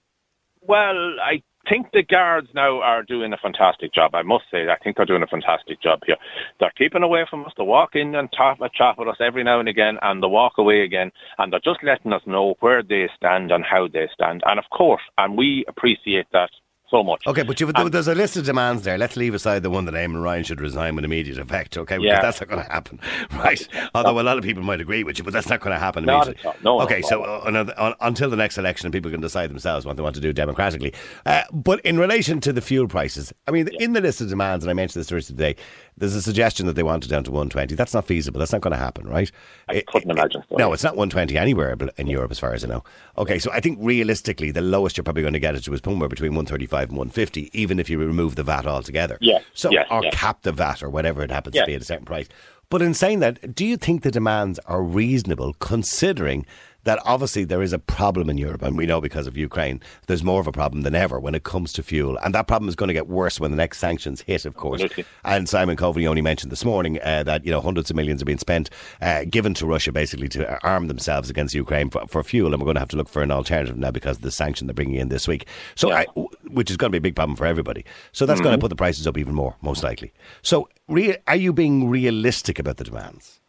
Well, 0.66 1.16
I 1.20 1.42
think 1.68 1.88
the 1.92 2.02
guards 2.02 2.48
now 2.54 2.80
are 2.80 3.02
doing 3.02 3.32
a 3.32 3.36
fantastic 3.36 3.92
job. 3.92 4.14
I 4.14 4.22
must 4.22 4.44
say, 4.50 4.68
I 4.68 4.76
think 4.82 4.96
they're 4.96 5.06
doing 5.06 5.22
a 5.22 5.26
fantastic 5.26 5.80
job 5.82 6.00
here. 6.06 6.16
They're 6.58 6.72
keeping 6.76 7.02
away 7.02 7.26
from 7.28 7.44
us. 7.44 7.52
They 7.56 7.64
walk 7.64 7.94
in 7.94 8.14
and 8.14 8.30
talk, 8.32 8.58
chat 8.74 8.96
with 8.98 9.08
us 9.08 9.16
every 9.20 9.44
now 9.44 9.60
and 9.60 9.68
again, 9.68 9.98
and 10.02 10.22
they 10.22 10.26
walk 10.26 10.54
away 10.58 10.80
again. 10.82 11.10
And 11.38 11.52
they're 11.52 11.60
just 11.60 11.82
letting 11.82 12.12
us 12.12 12.22
know 12.26 12.54
where 12.60 12.82
they 12.82 13.08
stand 13.16 13.52
and 13.52 13.64
how 13.64 13.88
they 13.88 14.08
stand. 14.14 14.42
And 14.46 14.58
of 14.58 14.64
course, 14.70 15.02
and 15.18 15.36
we 15.36 15.64
appreciate 15.68 16.26
that 16.32 16.50
so 16.94 17.02
much. 17.02 17.26
Okay, 17.26 17.42
but 17.42 17.60
you've, 17.60 17.72
there's 17.90 18.08
a 18.08 18.14
list 18.14 18.36
of 18.36 18.44
demands 18.44 18.82
there. 18.84 18.96
Let's 18.96 19.16
leave 19.16 19.34
aside 19.34 19.62
the 19.62 19.70
one 19.70 19.84
that 19.86 19.94
Eamon 19.94 20.22
Ryan 20.22 20.44
should 20.44 20.60
resign 20.60 20.94
with 20.94 21.04
immediate 21.04 21.38
effect, 21.38 21.76
okay? 21.76 21.98
Because 21.98 22.20
that's 22.22 22.40
not 22.40 22.48
going 22.48 22.64
to 22.64 22.70
happen, 22.70 23.00
right? 23.32 23.66
Although 23.94 24.20
a 24.20 24.22
lot 24.22 24.38
of 24.38 24.44
people 24.44 24.62
might 24.62 24.80
agree 24.80 25.02
with 25.04 25.18
you, 25.18 25.24
but 25.24 25.32
that's 25.32 25.48
not 25.48 25.60
going 25.60 25.74
to 25.74 25.78
happen 25.80 26.04
Not 26.04 26.26
immediately. 26.28 26.50
at 26.50 26.64
all. 26.66 26.78
No, 26.78 26.84
okay, 26.84 27.00
no, 27.00 27.08
so 27.08 27.22
uh, 27.24 27.42
another, 27.46 27.74
un, 27.76 27.94
until 28.00 28.30
the 28.30 28.36
next 28.36 28.58
election, 28.58 28.90
people 28.92 29.10
can 29.10 29.20
decide 29.20 29.50
themselves 29.50 29.84
what 29.84 29.96
they 29.96 30.02
want 30.02 30.14
to 30.14 30.20
do 30.20 30.32
democratically. 30.32 30.92
Uh, 31.26 31.42
but 31.52 31.80
in 31.80 31.98
relation 31.98 32.40
to 32.40 32.52
the 32.52 32.60
fuel 32.60 32.86
prices, 32.86 33.32
I 33.48 33.50
mean, 33.50 33.68
in 33.80 33.92
the 33.92 34.00
list 34.00 34.20
of 34.20 34.28
demands, 34.28 34.64
and 34.64 34.70
I 34.70 34.74
mentioned 34.74 35.00
this 35.00 35.10
earlier 35.10 35.22
today, 35.22 35.56
there's 35.96 36.14
a 36.14 36.22
suggestion 36.22 36.66
that 36.66 36.74
they 36.74 36.82
want 36.82 37.04
it 37.04 37.08
down 37.08 37.22
to 37.24 37.30
120. 37.30 37.74
That's 37.74 37.94
not 37.94 38.04
feasible. 38.06 38.38
That's 38.38 38.52
not 38.52 38.60
going 38.60 38.72
to 38.72 38.76
happen, 38.78 39.06
right? 39.06 39.30
I 39.68 39.74
It- 39.74 39.86
couldn't 39.86 40.10
it- 40.10 40.18
imagine 40.18 40.42
so. 40.48 40.56
No, 40.56 40.72
it's 40.72 40.82
not 40.82 40.96
120 40.96 41.36
anywhere 41.38 41.76
in 41.96 42.06
Europe, 42.06 42.30
as 42.30 42.38
far 42.38 42.52
as 42.52 42.64
I 42.64 42.68
know. 42.68 42.84
Okay, 43.18 43.38
so 43.38 43.50
I 43.52 43.60
think 43.60 43.78
realistically, 43.80 44.50
the 44.50 44.60
lowest 44.60 44.96
you're 44.96 45.04
probably 45.04 45.22
going 45.22 45.34
to 45.34 45.40
get 45.40 45.54
it 45.54 45.62
to 45.64 45.74
is 45.74 45.80
somewhere 45.84 46.08
between 46.08 46.32
135 46.32 46.83
and 46.90 46.98
150, 46.98 47.50
even 47.52 47.78
if 47.78 47.88
you 47.90 47.98
remove 47.98 48.36
the 48.36 48.42
VAT 48.42 48.66
altogether. 48.66 49.18
Yeah. 49.20 49.40
So, 49.54 49.70
yes, 49.70 49.86
or 49.90 50.02
cap 50.12 50.42
the 50.42 50.52
VAT 50.52 50.82
or 50.82 50.90
whatever 50.90 51.22
it 51.22 51.30
happens 51.30 51.56
to 51.56 51.66
be 51.66 51.74
at 51.74 51.82
a 51.82 51.84
certain 51.84 52.06
price. 52.06 52.28
But 52.70 52.82
in 52.82 52.94
saying 52.94 53.20
that, 53.20 53.54
do 53.54 53.64
you 53.64 53.76
think 53.76 54.02
the 54.02 54.10
demands 54.10 54.58
are 54.60 54.82
reasonable 54.82 55.54
considering 55.60 56.46
that 56.84 57.00
obviously 57.04 57.44
there 57.44 57.62
is 57.62 57.72
a 57.72 57.78
problem 57.78 58.30
in 58.30 58.38
Europe, 58.38 58.62
and 58.62 58.76
we 58.76 58.86
know 58.86 59.00
because 59.00 59.26
of 59.26 59.36
Ukraine, 59.36 59.80
there's 60.06 60.22
more 60.22 60.40
of 60.40 60.46
a 60.46 60.52
problem 60.52 60.82
than 60.82 60.94
ever 60.94 61.18
when 61.18 61.34
it 61.34 61.44
comes 61.44 61.72
to 61.74 61.82
fuel. 61.82 62.18
And 62.24 62.34
that 62.34 62.46
problem 62.46 62.68
is 62.68 62.76
going 62.76 62.88
to 62.88 62.94
get 62.94 63.08
worse 63.08 63.40
when 63.40 63.50
the 63.50 63.56
next 63.56 63.78
sanctions 63.78 64.20
hit, 64.22 64.44
of 64.44 64.56
course. 64.56 64.82
Absolutely. 64.82 65.04
And 65.24 65.48
Simon 65.48 65.76
Coveney 65.76 66.06
only 66.06 66.22
mentioned 66.22 66.52
this 66.52 66.64
morning 66.64 66.98
uh, 67.02 67.22
that 67.24 67.44
you 67.44 67.50
know 67.50 67.60
hundreds 67.60 67.90
of 67.90 67.96
millions 67.96 68.22
are 68.22 68.26
being 68.26 68.38
spent, 68.38 68.70
uh, 69.00 69.24
given 69.28 69.54
to 69.54 69.66
Russia 69.66 69.92
basically 69.92 70.28
to 70.28 70.66
arm 70.66 70.88
themselves 70.88 71.30
against 71.30 71.54
Ukraine 71.54 71.90
for, 71.90 72.06
for 72.06 72.22
fuel, 72.22 72.52
and 72.52 72.60
we're 72.60 72.66
going 72.66 72.76
to 72.76 72.80
have 72.80 72.88
to 72.88 72.96
look 72.96 73.08
for 73.08 73.22
an 73.22 73.30
alternative 73.30 73.76
now 73.76 73.90
because 73.90 74.16
of 74.16 74.22
the 74.22 74.30
sanction 74.30 74.66
they're 74.66 74.74
bringing 74.74 74.96
in 74.96 75.08
this 75.08 75.26
week. 75.26 75.46
So, 75.74 75.92
I, 75.92 76.06
which 76.50 76.70
is 76.70 76.76
going 76.76 76.90
to 76.90 76.92
be 76.92 76.98
a 76.98 77.00
big 77.00 77.16
problem 77.16 77.36
for 77.36 77.46
everybody. 77.46 77.84
So 78.12 78.26
that's 78.26 78.40
going 78.40 78.52
to 78.52 78.58
put 78.58 78.68
the 78.68 78.76
prices 78.76 79.06
up 79.06 79.18
even 79.18 79.34
more, 79.34 79.56
most 79.62 79.82
likely. 79.82 80.12
So, 80.42 80.68
rea- 80.88 81.18
are 81.26 81.36
you 81.36 81.52
being 81.52 81.88
realistic 81.88 82.58
about 82.58 82.76
the 82.76 82.84
demands? 82.84 83.40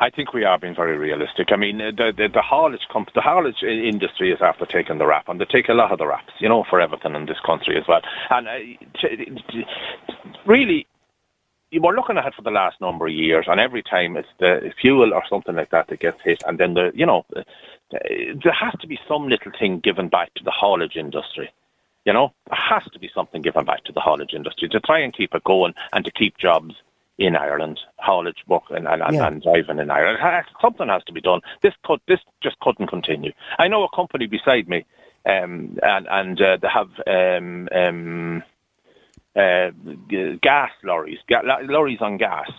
I 0.00 0.10
think 0.10 0.32
we 0.32 0.44
are 0.44 0.58
being 0.58 0.74
very 0.74 0.96
realistic. 0.96 1.50
I 1.50 1.56
mean, 1.56 1.80
uh, 1.80 1.90
the 1.90 2.12
the, 2.16 2.28
the 2.28 2.42
haulage 2.42 2.86
comp- 2.90 3.12
the 3.14 3.20
haulage 3.20 3.62
industry 3.62 4.30
is 4.30 4.40
after 4.40 4.64
taking 4.64 4.98
the 4.98 5.06
rap, 5.06 5.28
and 5.28 5.40
they 5.40 5.44
take 5.44 5.68
a 5.68 5.74
lot 5.74 5.90
of 5.90 5.98
the 5.98 6.06
raps, 6.06 6.32
you 6.38 6.48
know, 6.48 6.64
for 6.68 6.80
everything 6.80 7.14
in 7.14 7.26
this 7.26 7.40
country 7.44 7.76
as 7.76 7.86
well. 7.88 8.00
And 8.30 8.46
uh, 8.46 8.58
t- 9.00 9.42
t- 9.50 9.66
really, 10.46 10.86
were 11.72 11.94
looking 11.94 12.16
at 12.16 12.26
it 12.26 12.34
for 12.34 12.42
the 12.42 12.50
last 12.50 12.80
number 12.80 13.06
of 13.06 13.12
years, 13.12 13.46
and 13.48 13.60
every 13.60 13.82
time 13.82 14.16
it's 14.16 14.28
the 14.38 14.72
fuel 14.80 15.12
or 15.12 15.24
something 15.28 15.56
like 15.56 15.70
that 15.70 15.88
that 15.88 16.00
gets 16.00 16.22
hit, 16.22 16.42
and 16.46 16.58
then 16.58 16.74
the 16.74 16.92
you 16.94 17.06
know, 17.06 17.26
uh, 17.34 17.42
there 17.92 18.52
has 18.52 18.74
to 18.80 18.86
be 18.86 18.98
some 19.08 19.28
little 19.28 19.52
thing 19.58 19.80
given 19.80 20.08
back 20.08 20.32
to 20.34 20.44
the 20.44 20.52
haulage 20.52 20.96
industry. 20.96 21.50
You 22.04 22.12
know, 22.12 22.32
there 22.46 22.58
has 22.58 22.84
to 22.92 22.98
be 23.00 23.10
something 23.12 23.42
given 23.42 23.64
back 23.64 23.82
to 23.84 23.92
the 23.92 24.00
haulage 24.00 24.32
industry 24.32 24.68
to 24.68 24.80
try 24.80 25.00
and 25.00 25.12
keep 25.12 25.34
it 25.34 25.44
going 25.44 25.74
and 25.92 26.04
to 26.04 26.10
keep 26.12 26.38
jobs 26.38 26.76
in 27.18 27.34
Ireland, 27.36 27.80
haulage 27.98 28.44
work 28.46 28.62
and, 28.70 28.86
and, 28.86 29.02
Yeah. 29.12 29.26
and 29.26 29.42
driving 29.42 29.78
in 29.80 29.90
Ireland. 29.90 30.46
Something 30.62 30.88
has 30.88 31.02
to 31.04 31.12
be 31.12 31.20
done. 31.20 31.40
This 31.62 31.74
could, 31.84 32.00
this 32.06 32.20
just 32.42 32.58
couldn't 32.60 32.86
continue. 32.86 33.32
I 33.58 33.68
know 33.68 33.82
a 33.84 33.96
company 33.96 34.26
beside 34.26 34.68
me, 34.68 34.84
um, 35.26 35.78
and 35.82 36.06
and 36.08 36.40
uh, 36.40 36.56
they 36.62 36.68
have 36.68 36.90
um, 37.06 37.68
um, 37.74 38.42
uh, 39.36 39.70
gas 40.40 40.70
lorries, 40.84 41.18
ga- 41.28 41.42
lorries 41.64 42.00
on 42.00 42.18
gas, 42.18 42.50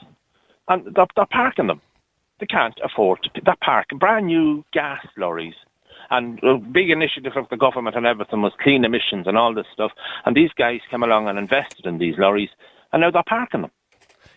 and 0.67 0.83
they're, 0.93 1.07
they're 1.15 1.25
parking 1.25 1.67
them. 1.67 1.81
They 2.39 2.45
can't 2.45 2.79
afford 2.83 3.23
to. 3.23 3.41
They're 3.43 3.55
parking 3.61 3.97
brand 3.97 4.27
new 4.27 4.63
gas 4.73 5.05
lorries. 5.17 5.55
And 6.11 6.41
a 6.43 6.57
big 6.57 6.89
initiative 6.89 7.33
of 7.35 7.47
the 7.49 7.57
government 7.57 7.95
and 7.95 8.05
everything 8.07 8.41
was 8.41 8.53
clean 8.59 8.83
emissions 8.83 9.27
and 9.27 9.37
all 9.37 9.53
this 9.53 9.67
stuff. 9.71 9.91
And 10.25 10.35
these 10.35 10.49
guys 10.57 10.79
came 10.89 11.03
along 11.03 11.27
and 11.27 11.37
invested 11.37 11.85
in 11.85 11.99
these 11.99 12.15
lorries, 12.17 12.49
and 12.91 13.01
now 13.01 13.11
they're 13.11 13.21
parking 13.27 13.61
them. 13.61 13.71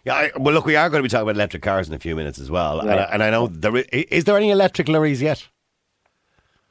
Yeah, 0.04 0.14
I, 0.14 0.30
well, 0.36 0.52
look, 0.52 0.66
we 0.66 0.74
are 0.74 0.90
going 0.90 1.00
to 1.00 1.02
be 1.04 1.08
talking 1.08 1.22
about 1.22 1.36
electric 1.36 1.62
cars 1.62 1.88
in 1.88 1.94
a 1.94 1.98
few 1.98 2.16
minutes 2.16 2.38
as 2.40 2.50
well. 2.50 2.80
And, 2.80 2.90
I, 2.90 3.04
and 3.04 3.22
I 3.22 3.30
know 3.30 3.46
there 3.46 3.76
is, 3.76 3.86
is 3.92 4.24
there 4.24 4.36
any 4.36 4.50
electric 4.50 4.88
lorries 4.88 5.22
yet? 5.22 5.46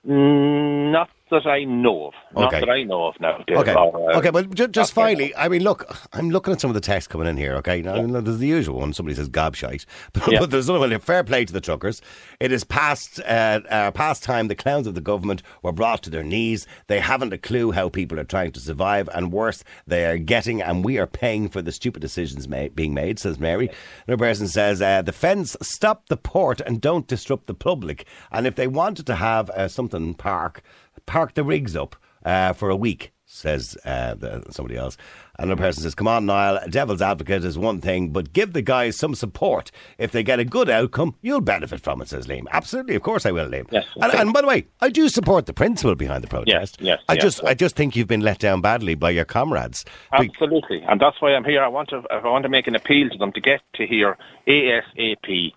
Mm, 0.06 0.92
not 0.92 1.10
that 1.32 1.48
I 1.48 1.64
know 1.64 2.08
of. 2.08 2.14
Not 2.36 2.48
Okay. 2.54 2.60
that 2.60 2.70
I 2.70 2.84
know 2.84 3.06
of 3.08 3.20
now. 3.20 3.40
Dave, 3.48 3.58
Okay. 3.58 3.74
or, 3.74 4.12
uh, 4.12 4.18
okay, 4.20 4.30
but 4.30 4.54
ju- 4.54 4.68
just 4.68 4.94
finally, 4.94 5.36
I 5.36 5.48
mean, 5.50 5.64
look, 5.64 5.86
I'm 6.14 6.30
looking 6.30 6.54
at 6.54 6.62
some 6.62 6.70
of 6.70 6.76
the 6.76 6.82
texts 6.82 7.08
coming 7.08 7.28
in 7.28 7.38
here, 7.38 7.56
okay? 7.56 7.82
Now, 7.82 8.06
there's 8.22 8.38
the 8.38 8.48
usual 8.48 8.80
one. 8.80 8.94
Somebody 8.94 9.16
says 9.16 9.30
gobshite. 9.30 9.86
But, 10.14 10.32
Yeah. 10.32 10.40
but 10.40 10.52
there's 10.52 10.70
another 10.70 10.88
one. 10.88 11.00
Fair 11.00 11.24
play 11.24 11.46
to 11.46 11.52
the 11.54 11.62
truckers. 11.62 12.02
It 12.40 12.52
is 12.52 12.64
past, 12.64 13.20
uh, 13.22 13.62
uh, 13.70 13.92
past 13.92 14.24
time 14.24 14.48
the 14.48 14.56
clowns 14.56 14.86
of 14.88 14.94
the 14.96 15.02
government 15.02 15.42
were 15.64 15.72
brought 15.72 16.04
to 16.04 16.10
their 16.10 16.24
knees. 16.24 16.68
They 16.88 17.00
haven't 17.00 17.34
a 17.34 17.38
clue 17.38 17.72
how 17.72 17.90
people 17.90 18.20
are 18.20 18.24
trying 18.26 18.52
to 18.52 18.60
survive. 18.60 19.10
And 19.14 19.32
worse, 19.32 19.64
they 19.88 20.06
are 20.06 20.18
getting, 20.18 20.62
and 20.62 20.86
we 20.86 20.98
are 21.00 21.08
paying 21.08 21.50
for 21.50 21.62
the 21.62 21.72
stupid 21.72 22.02
decisions 22.02 22.48
ma- 22.48 22.68
being 22.76 22.94
made, 22.94 23.18
says 23.20 23.40
Mary. 23.40 23.70
Another 24.08 24.20
person 24.24 24.48
says, 24.48 24.82
uh, 24.82 25.02
the 25.02 25.12
fence, 25.12 25.56
stop 25.62 26.08
the 26.10 26.18
port 26.18 26.62
and 26.62 26.82
don't 26.82 27.08
disrupt 27.08 27.48
the 27.48 27.54
public. 27.54 28.06
And 28.32 28.46
if 28.46 28.56
they 28.56 28.68
wanted 28.68 29.06
to 29.08 29.16
have 29.16 29.50
uh, 29.52 29.68
something 29.68 30.14
park, 30.14 30.62
park 31.06 31.34
the 31.34 31.44
rigs 31.44 31.76
up 31.76 31.96
uh, 32.26 32.54
for 32.54 32.70
a 32.70 32.76
week, 32.76 33.12
says 33.26 33.78
uh, 33.86 34.14
the, 34.16 34.44
somebody 34.52 34.78
else. 34.78 34.98
Another 35.40 35.60
person 35.60 35.82
says, 35.82 35.96
Come 35.96 36.08
on, 36.08 36.28
Niall, 36.28 36.60
devil's 36.70 37.02
advocate 37.02 37.44
is 37.44 37.58
one 37.58 37.82
thing, 37.82 38.10
but 38.10 38.32
give 38.32 38.54
the 38.54 38.62
guys 38.62 38.96
some 38.96 39.16
support. 39.16 39.72
If 39.98 40.12
they 40.12 40.22
get 40.22 40.40
a 40.40 40.46
good 40.46 40.70
outcome, 40.70 41.16
you'll 41.22 41.42
benefit 41.42 41.82
from 41.82 42.02
it, 42.02 42.10
says 42.10 42.28
Liam. 42.28 42.44
Absolutely, 42.52 42.96
of 42.96 43.02
course 43.02 43.26
I 43.26 43.32
will, 43.32 43.48
Liam. 43.48 43.68
Yes, 43.72 43.86
and, 44.00 44.14
and 44.14 44.34
by 44.34 44.42
the 44.42 44.48
way, 44.48 44.68
I 44.82 44.90
do 44.90 45.10
support 45.10 45.48
the 45.48 45.54
principle 45.54 45.96
behind 45.96 46.24
the 46.24 46.28
protest. 46.28 46.78
yes, 46.80 47.00
yes, 47.00 47.00
I 47.10 47.14
yes. 47.14 47.24
just 47.24 47.44
I 47.44 47.54
just 47.56 47.76
think 47.76 47.96
you've 47.96 48.08
been 48.08 48.22
let 48.22 48.38
down 48.40 48.62
badly 48.62 48.94
by 48.94 49.10
your 49.10 49.26
comrades. 49.26 49.84
Be- 50.20 50.30
Absolutely, 50.30 50.84
and 50.88 51.02
that's 51.02 51.20
why 51.22 51.34
I'm 51.34 51.46
here. 51.46 51.64
I 51.64 51.70
want 51.70 51.90
to 51.90 52.04
I 52.12 52.22
want 52.24 52.44
to 52.44 52.50
make 52.50 52.68
an 52.68 52.76
appeal 52.76 53.10
to 53.10 53.18
them 53.18 53.32
to 53.32 53.42
get 53.42 53.62
to 53.76 53.88
here 53.88 54.18
ASAP. 54.48 55.54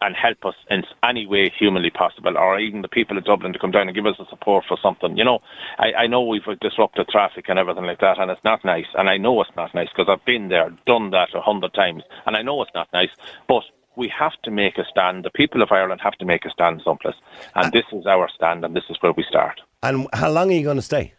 And 0.00 0.14
help 0.14 0.44
us 0.44 0.54
in 0.70 0.82
any 1.02 1.26
way 1.26 1.50
humanly 1.58 1.90
possible, 1.90 2.36
or 2.36 2.58
even 2.58 2.82
the 2.82 2.88
people 2.88 3.16
of 3.18 3.24
Dublin 3.24 3.52
to 3.52 3.58
come 3.58 3.70
down 3.70 3.88
and 3.88 3.94
give 3.94 4.06
us 4.06 4.16
the 4.18 4.26
support 4.28 4.64
for 4.66 4.78
something. 4.82 5.16
You 5.16 5.24
know, 5.24 5.40
I, 5.78 5.92
I 5.92 6.06
know 6.06 6.22
we've 6.22 6.42
disrupted 6.60 7.08
traffic 7.08 7.46
and 7.48 7.58
everything 7.58 7.84
like 7.84 8.00
that, 8.00 8.18
and 8.18 8.30
it's 8.30 8.44
not 8.44 8.64
nice, 8.64 8.86
and 8.94 9.08
I 9.08 9.16
know 9.16 9.40
it's 9.40 9.50
not 9.56 9.74
nice 9.74 9.88
because 9.88 10.08
I've 10.10 10.24
been 10.24 10.48
there, 10.48 10.70
done 10.86 11.10
that 11.10 11.34
a 11.34 11.40
hundred 11.40 11.74
times, 11.74 12.02
and 12.26 12.36
I 12.36 12.42
know 12.42 12.62
it's 12.62 12.74
not 12.74 12.88
nice, 12.92 13.10
but 13.48 13.64
we 13.96 14.08
have 14.16 14.40
to 14.44 14.50
make 14.50 14.78
a 14.78 14.84
stand. 14.84 15.24
The 15.24 15.30
people 15.30 15.62
of 15.62 15.72
Ireland 15.72 16.00
have 16.02 16.14
to 16.18 16.24
make 16.24 16.44
a 16.44 16.50
stand 16.50 16.82
someplace, 16.84 17.16
and 17.54 17.66
uh, 17.66 17.70
this 17.70 17.84
is 17.92 18.06
our 18.06 18.28
stand, 18.34 18.64
and 18.64 18.74
this 18.74 18.84
is 18.88 18.96
where 19.00 19.12
we 19.12 19.24
start. 19.28 19.60
And 19.82 20.06
how 20.12 20.30
long 20.30 20.50
are 20.50 20.54
you 20.54 20.64
going 20.64 20.76
to 20.76 20.82
stay? 20.82 21.14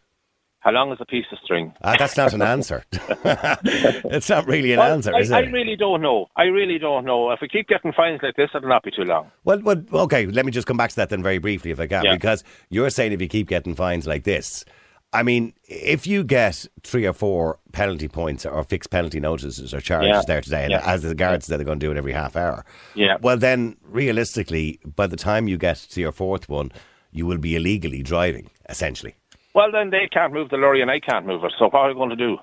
How 0.61 0.71
long 0.71 0.91
is 0.91 0.97
a 0.99 1.05
piece 1.05 1.25
of 1.31 1.37
string? 1.43 1.73
Ah, 1.83 1.95
that's 1.97 2.17
not 2.17 2.33
an 2.33 2.41
answer. 2.55 2.83
it's 2.91 4.29
not 4.29 4.45
really 4.45 4.73
an 4.73 4.79
Well, 4.79 4.91
answer, 4.93 5.13
I, 5.15 5.19
is 5.19 5.31
it? 5.31 5.35
I 5.35 5.39
really 5.51 5.75
don't 5.77 6.01
know. 6.01 6.27
I 6.35 6.43
really 6.43 6.77
don't 6.77 7.05
know. 7.05 7.31
If 7.31 7.39
we 7.41 7.47
keep 7.47 7.67
getting 7.67 7.93
fines 7.93 8.19
like 8.21 8.35
this, 8.35 8.49
it'll 8.53 8.67
not 8.67 8.83
be 8.83 8.91
too 8.91 9.03
long. 9.03 9.31
Well, 9.45 9.59
well, 9.61 9.81
okay. 9.93 10.25
Let 10.25 10.45
me 10.45 10.51
just 10.51 10.67
come 10.67 10.77
back 10.77 10.89
to 10.89 10.95
that 10.97 11.09
then 11.09 11.23
very 11.23 11.37
briefly, 11.37 11.71
if 11.71 11.79
I 11.79 11.87
can, 11.87 12.03
Yeah. 12.03 12.13
because 12.13 12.43
you're 12.69 12.89
saying 12.89 13.13
if 13.13 13.21
you 13.21 13.27
keep 13.29 13.47
getting 13.47 13.73
fines 13.75 14.05
like 14.05 14.23
this, 14.25 14.65
I 15.13 15.23
mean, 15.23 15.53
if 15.67 16.05
you 16.05 16.23
get 16.23 16.65
three 16.83 17.05
or 17.07 17.13
four 17.13 17.57
penalty 17.71 18.07
points 18.07 18.45
or 18.45 18.63
fixed 18.63 18.91
penalty 18.91 19.19
notices 19.19 19.73
or 19.73 19.79
charges 19.79 20.09
Yeah. 20.09 20.21
there 20.27 20.41
today, 20.41 20.63
and 20.65 20.71
Yeah. 20.71 20.83
as 20.85 21.01
the 21.03 21.15
guards 21.15 21.45
said, 21.45 21.57
they're 21.57 21.65
going 21.65 21.79
to 21.79 21.85
do 21.85 21.91
it 21.91 21.97
every 21.97 22.11
half 22.13 22.35
hour. 22.35 22.65
Yeah. 22.95 23.15
Well, 23.21 23.37
then 23.37 23.77
realistically, 23.83 24.79
by 24.85 25.07
the 25.07 25.15
time 25.17 25.47
you 25.47 25.57
get 25.57 25.77
to 25.77 26.01
your 26.01 26.11
fourth 26.11 26.49
one, 26.49 26.71
you 27.11 27.25
will 27.25 27.37
be 27.39 27.55
illegally 27.55 28.03
driving, 28.03 28.51
essentially. 28.67 29.15
Well, 29.53 29.71
then 29.71 29.89
they 29.89 30.07
can't 30.07 30.33
move 30.33 30.49
the 30.49 30.57
lorry 30.57 30.81
and 30.81 30.91
I 30.91 30.99
can't 30.99 31.25
move 31.25 31.43
it. 31.43 31.53
So 31.57 31.65
what 31.65 31.75
are 31.75 31.87
we 31.89 31.95
going 31.95 32.09
to 32.09 32.15
do? 32.15 32.37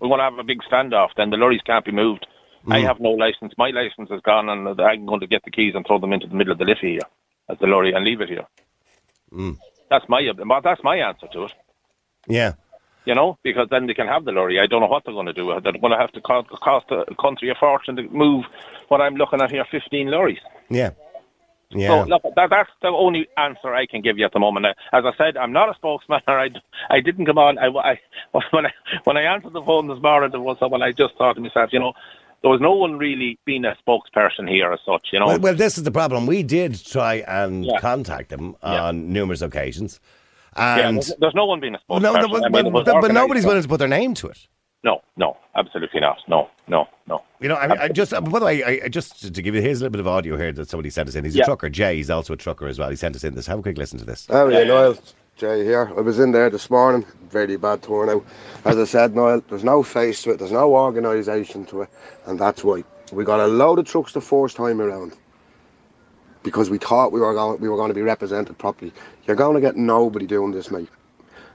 We're 0.00 0.08
going 0.08 0.18
to 0.18 0.24
have 0.24 0.38
a 0.38 0.44
big 0.44 0.60
standoff. 0.70 1.10
Then 1.16 1.30
the 1.30 1.36
lorries 1.36 1.62
can't 1.64 1.84
be 1.84 1.92
moved. 1.92 2.26
I 2.68 2.80
mm. 2.80 2.84
have 2.84 3.00
no 3.00 3.10
license. 3.10 3.54
My 3.56 3.70
license 3.70 4.10
is 4.10 4.20
gone, 4.22 4.48
and 4.48 4.80
I'm 4.80 5.06
going 5.06 5.20
to 5.20 5.26
get 5.26 5.44
the 5.44 5.52
keys 5.52 5.74
and 5.74 5.86
throw 5.86 5.98
them 5.98 6.12
into 6.12 6.26
the 6.26 6.34
middle 6.34 6.52
of 6.52 6.58
the 6.58 6.64
liffey 6.64 6.92
here 6.92 7.08
as 7.48 7.58
the 7.58 7.66
lorry 7.66 7.92
and 7.92 8.04
leave 8.04 8.20
it 8.20 8.28
here. 8.28 8.46
Mm. 9.32 9.56
That's 9.88 10.08
my 10.08 10.28
that's 10.64 10.82
my 10.82 10.96
answer 10.96 11.28
to 11.32 11.44
it. 11.44 11.52
Yeah. 12.26 12.54
You 13.04 13.14
know, 13.14 13.38
because 13.44 13.68
then 13.70 13.86
they 13.86 13.94
can 13.94 14.08
have 14.08 14.24
the 14.24 14.32
lorry. 14.32 14.58
I 14.58 14.66
don't 14.66 14.80
know 14.80 14.88
what 14.88 15.04
they're 15.04 15.14
going 15.14 15.26
to 15.26 15.32
do. 15.32 15.46
They're 15.62 15.72
going 15.72 15.92
to 15.92 15.98
have 15.98 16.10
to 16.12 16.20
cost, 16.20 16.48
cost 16.48 16.88
the 16.88 17.04
country 17.20 17.48
a 17.50 17.54
fortune 17.54 17.94
to 17.96 18.02
move 18.08 18.46
what 18.88 19.00
I'm 19.00 19.14
looking 19.14 19.40
at 19.40 19.52
here, 19.52 19.64
15 19.70 20.10
lorries. 20.10 20.40
Yeah. 20.68 20.90
Yeah. 21.70 21.88
So 22.04 22.08
look, 22.08 22.22
that, 22.36 22.50
that's 22.50 22.70
the 22.80 22.88
only 22.88 23.26
answer 23.36 23.74
I 23.74 23.86
can 23.86 24.00
give 24.00 24.18
you 24.18 24.24
at 24.24 24.32
the 24.32 24.38
moment. 24.38 24.66
As 24.92 25.04
I 25.04 25.12
said, 25.18 25.36
I'm 25.36 25.52
not 25.52 25.68
a 25.68 25.74
spokesman, 25.74 26.20
or 26.28 26.38
I, 26.40 26.50
I 26.90 27.00
didn't 27.00 27.26
come 27.26 27.38
on. 27.38 27.58
I, 27.58 27.66
I, 27.68 28.00
when 28.50 28.66
I 28.66 28.72
when 29.04 29.16
I 29.16 29.22
answered 29.22 29.52
the 29.52 29.62
phone 29.62 29.88
this 29.88 30.00
morning, 30.02 30.30
there 30.30 30.40
was 30.40 30.58
someone 30.58 30.82
I 30.82 30.92
just 30.92 31.14
thought 31.16 31.34
to 31.34 31.40
myself, 31.40 31.72
you 31.72 31.80
know, 31.80 31.92
there 32.42 32.50
was 32.50 32.60
no 32.60 32.74
one 32.74 32.98
really 32.98 33.38
being 33.44 33.64
a 33.64 33.76
spokesperson 33.86 34.48
here 34.48 34.72
as 34.72 34.78
such. 34.86 35.08
You 35.12 35.20
know, 35.20 35.26
Well, 35.26 35.40
well, 35.40 35.54
this 35.54 35.76
is 35.78 35.84
the 35.84 35.90
problem. 35.90 36.26
We 36.26 36.42
did 36.42 36.84
try 36.84 37.16
and 37.26 37.64
Yeah. 37.64 37.80
contact 37.80 38.28
them 38.28 38.56
Yeah. 38.62 38.84
on 38.84 39.12
numerous 39.12 39.42
occasions. 39.42 39.98
And 40.54 40.96
there's, 40.96 41.12
there's 41.18 41.34
no 41.34 41.44
one 41.46 41.60
being 41.60 41.74
a 41.74 41.78
spokesperson. 41.78 42.02
no, 42.02 42.12
no, 42.14 42.36
I 42.44 42.48
but, 42.48 42.64
mean, 42.64 42.72
but, 42.72 42.84
but 42.84 43.12
nobody's 43.12 43.44
willing 43.44 43.62
to 43.62 43.68
put 43.68 43.78
their 43.78 43.88
name 43.88 44.14
to 44.14 44.28
it. 44.28 44.46
No, 44.84 45.02
no, 45.16 45.36
absolutely 45.56 46.00
not. 46.00 46.18
No, 46.28 46.48
no, 46.68 46.88
no. 47.06 47.22
You 47.40 47.48
know, 47.48 47.56
I, 47.56 47.66
mean, 47.68 47.78
I 47.78 47.88
just, 47.88 48.12
uh, 48.12 48.20
by 48.20 48.38
the 48.38 48.44
way, 48.44 48.62
I, 48.62 48.84
I 48.84 48.88
just 48.88 49.34
to 49.34 49.42
give 49.42 49.54
you, 49.54 49.60
here's 49.60 49.80
a 49.80 49.84
little 49.84 49.92
bit 49.92 50.00
of 50.00 50.08
audio 50.08 50.36
here 50.36 50.52
that 50.52 50.68
somebody 50.68 50.90
sent 50.90 51.08
us 51.08 51.14
in. 51.14 51.24
He's 51.24 51.36
a 51.36 51.44
trucker, 51.44 51.68
Jay. 51.68 51.96
He's 51.96 52.10
also 52.10 52.32
a 52.32 52.36
trucker 52.36 52.66
as 52.66 52.78
well. 52.78 52.90
He 52.90 52.96
sent 52.96 53.14
us 53.14 53.24
in 53.24 53.34
this. 53.34 53.46
Have 53.46 53.58
a 53.58 53.62
quick 53.62 53.78
listen 53.78 53.98
to 53.98 54.04
this. 54.04 54.26
Oh, 54.30 54.46
are 54.46 54.50
you, 54.50 54.64
Niall? 54.64 54.98
Jay 55.36 55.64
here. 55.64 55.92
I 55.96 56.00
was 56.00 56.18
in 56.18 56.32
there 56.32 56.48
this 56.48 56.70
morning. 56.70 57.04
Very 57.28 57.56
bad 57.56 57.82
turnout. 57.82 58.24
As 58.64 58.78
I 58.78 58.84
said, 58.84 59.14
Niall, 59.14 59.42
there's 59.48 59.64
no 59.64 59.82
face 59.82 60.22
to 60.22 60.30
it. 60.30 60.38
There's 60.38 60.52
no 60.52 60.74
organisation 60.74 61.66
to 61.66 61.82
it, 61.82 61.90
and 62.24 62.38
that's 62.38 62.64
why 62.64 62.84
we 63.12 63.22
got 63.22 63.40
a 63.40 63.46
load 63.46 63.78
of 63.78 63.84
trucks 63.84 64.12
the 64.12 64.20
first 64.22 64.56
time 64.56 64.80
around 64.80 65.12
because 66.42 66.70
we 66.70 66.78
thought 66.78 67.12
we 67.12 67.20
were 67.20 67.34
going 67.34 67.60
we 67.60 67.68
were 67.68 67.76
going 67.76 67.90
to 67.90 67.94
be 67.94 68.02
represented 68.02 68.56
properly. 68.56 68.92
You're 69.26 69.36
going 69.36 69.56
to 69.56 69.60
get 69.60 69.76
nobody 69.76 70.26
doing 70.26 70.52
this, 70.52 70.70
mate. 70.70 70.88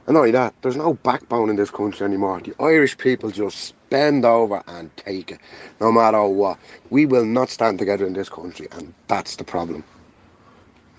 And 0.06 0.14
not 0.14 0.20
only 0.20 0.32
that, 0.32 0.54
there's 0.62 0.78
no 0.78 0.94
backbone 0.94 1.50
in 1.50 1.56
this 1.56 1.72
country 1.72 2.06
anymore. 2.06 2.40
The 2.42 2.54
Irish 2.60 2.98
people 2.98 3.32
just 3.32 3.74
bend 3.92 4.26
over 4.26 4.64
and 4.68 4.90
take 4.98 5.32
it, 5.32 5.40
no 5.80 5.92
matter 5.92 6.24
what. 6.24 6.58
We 6.90 7.06
will 7.06 7.26
not 7.26 7.50
stand 7.52 7.78
together 7.78 8.08
in 8.08 8.14
this 8.14 8.30
country, 8.30 8.68
and 8.72 8.92
that's 9.08 9.36
the 9.36 9.44
problem. 9.44 9.84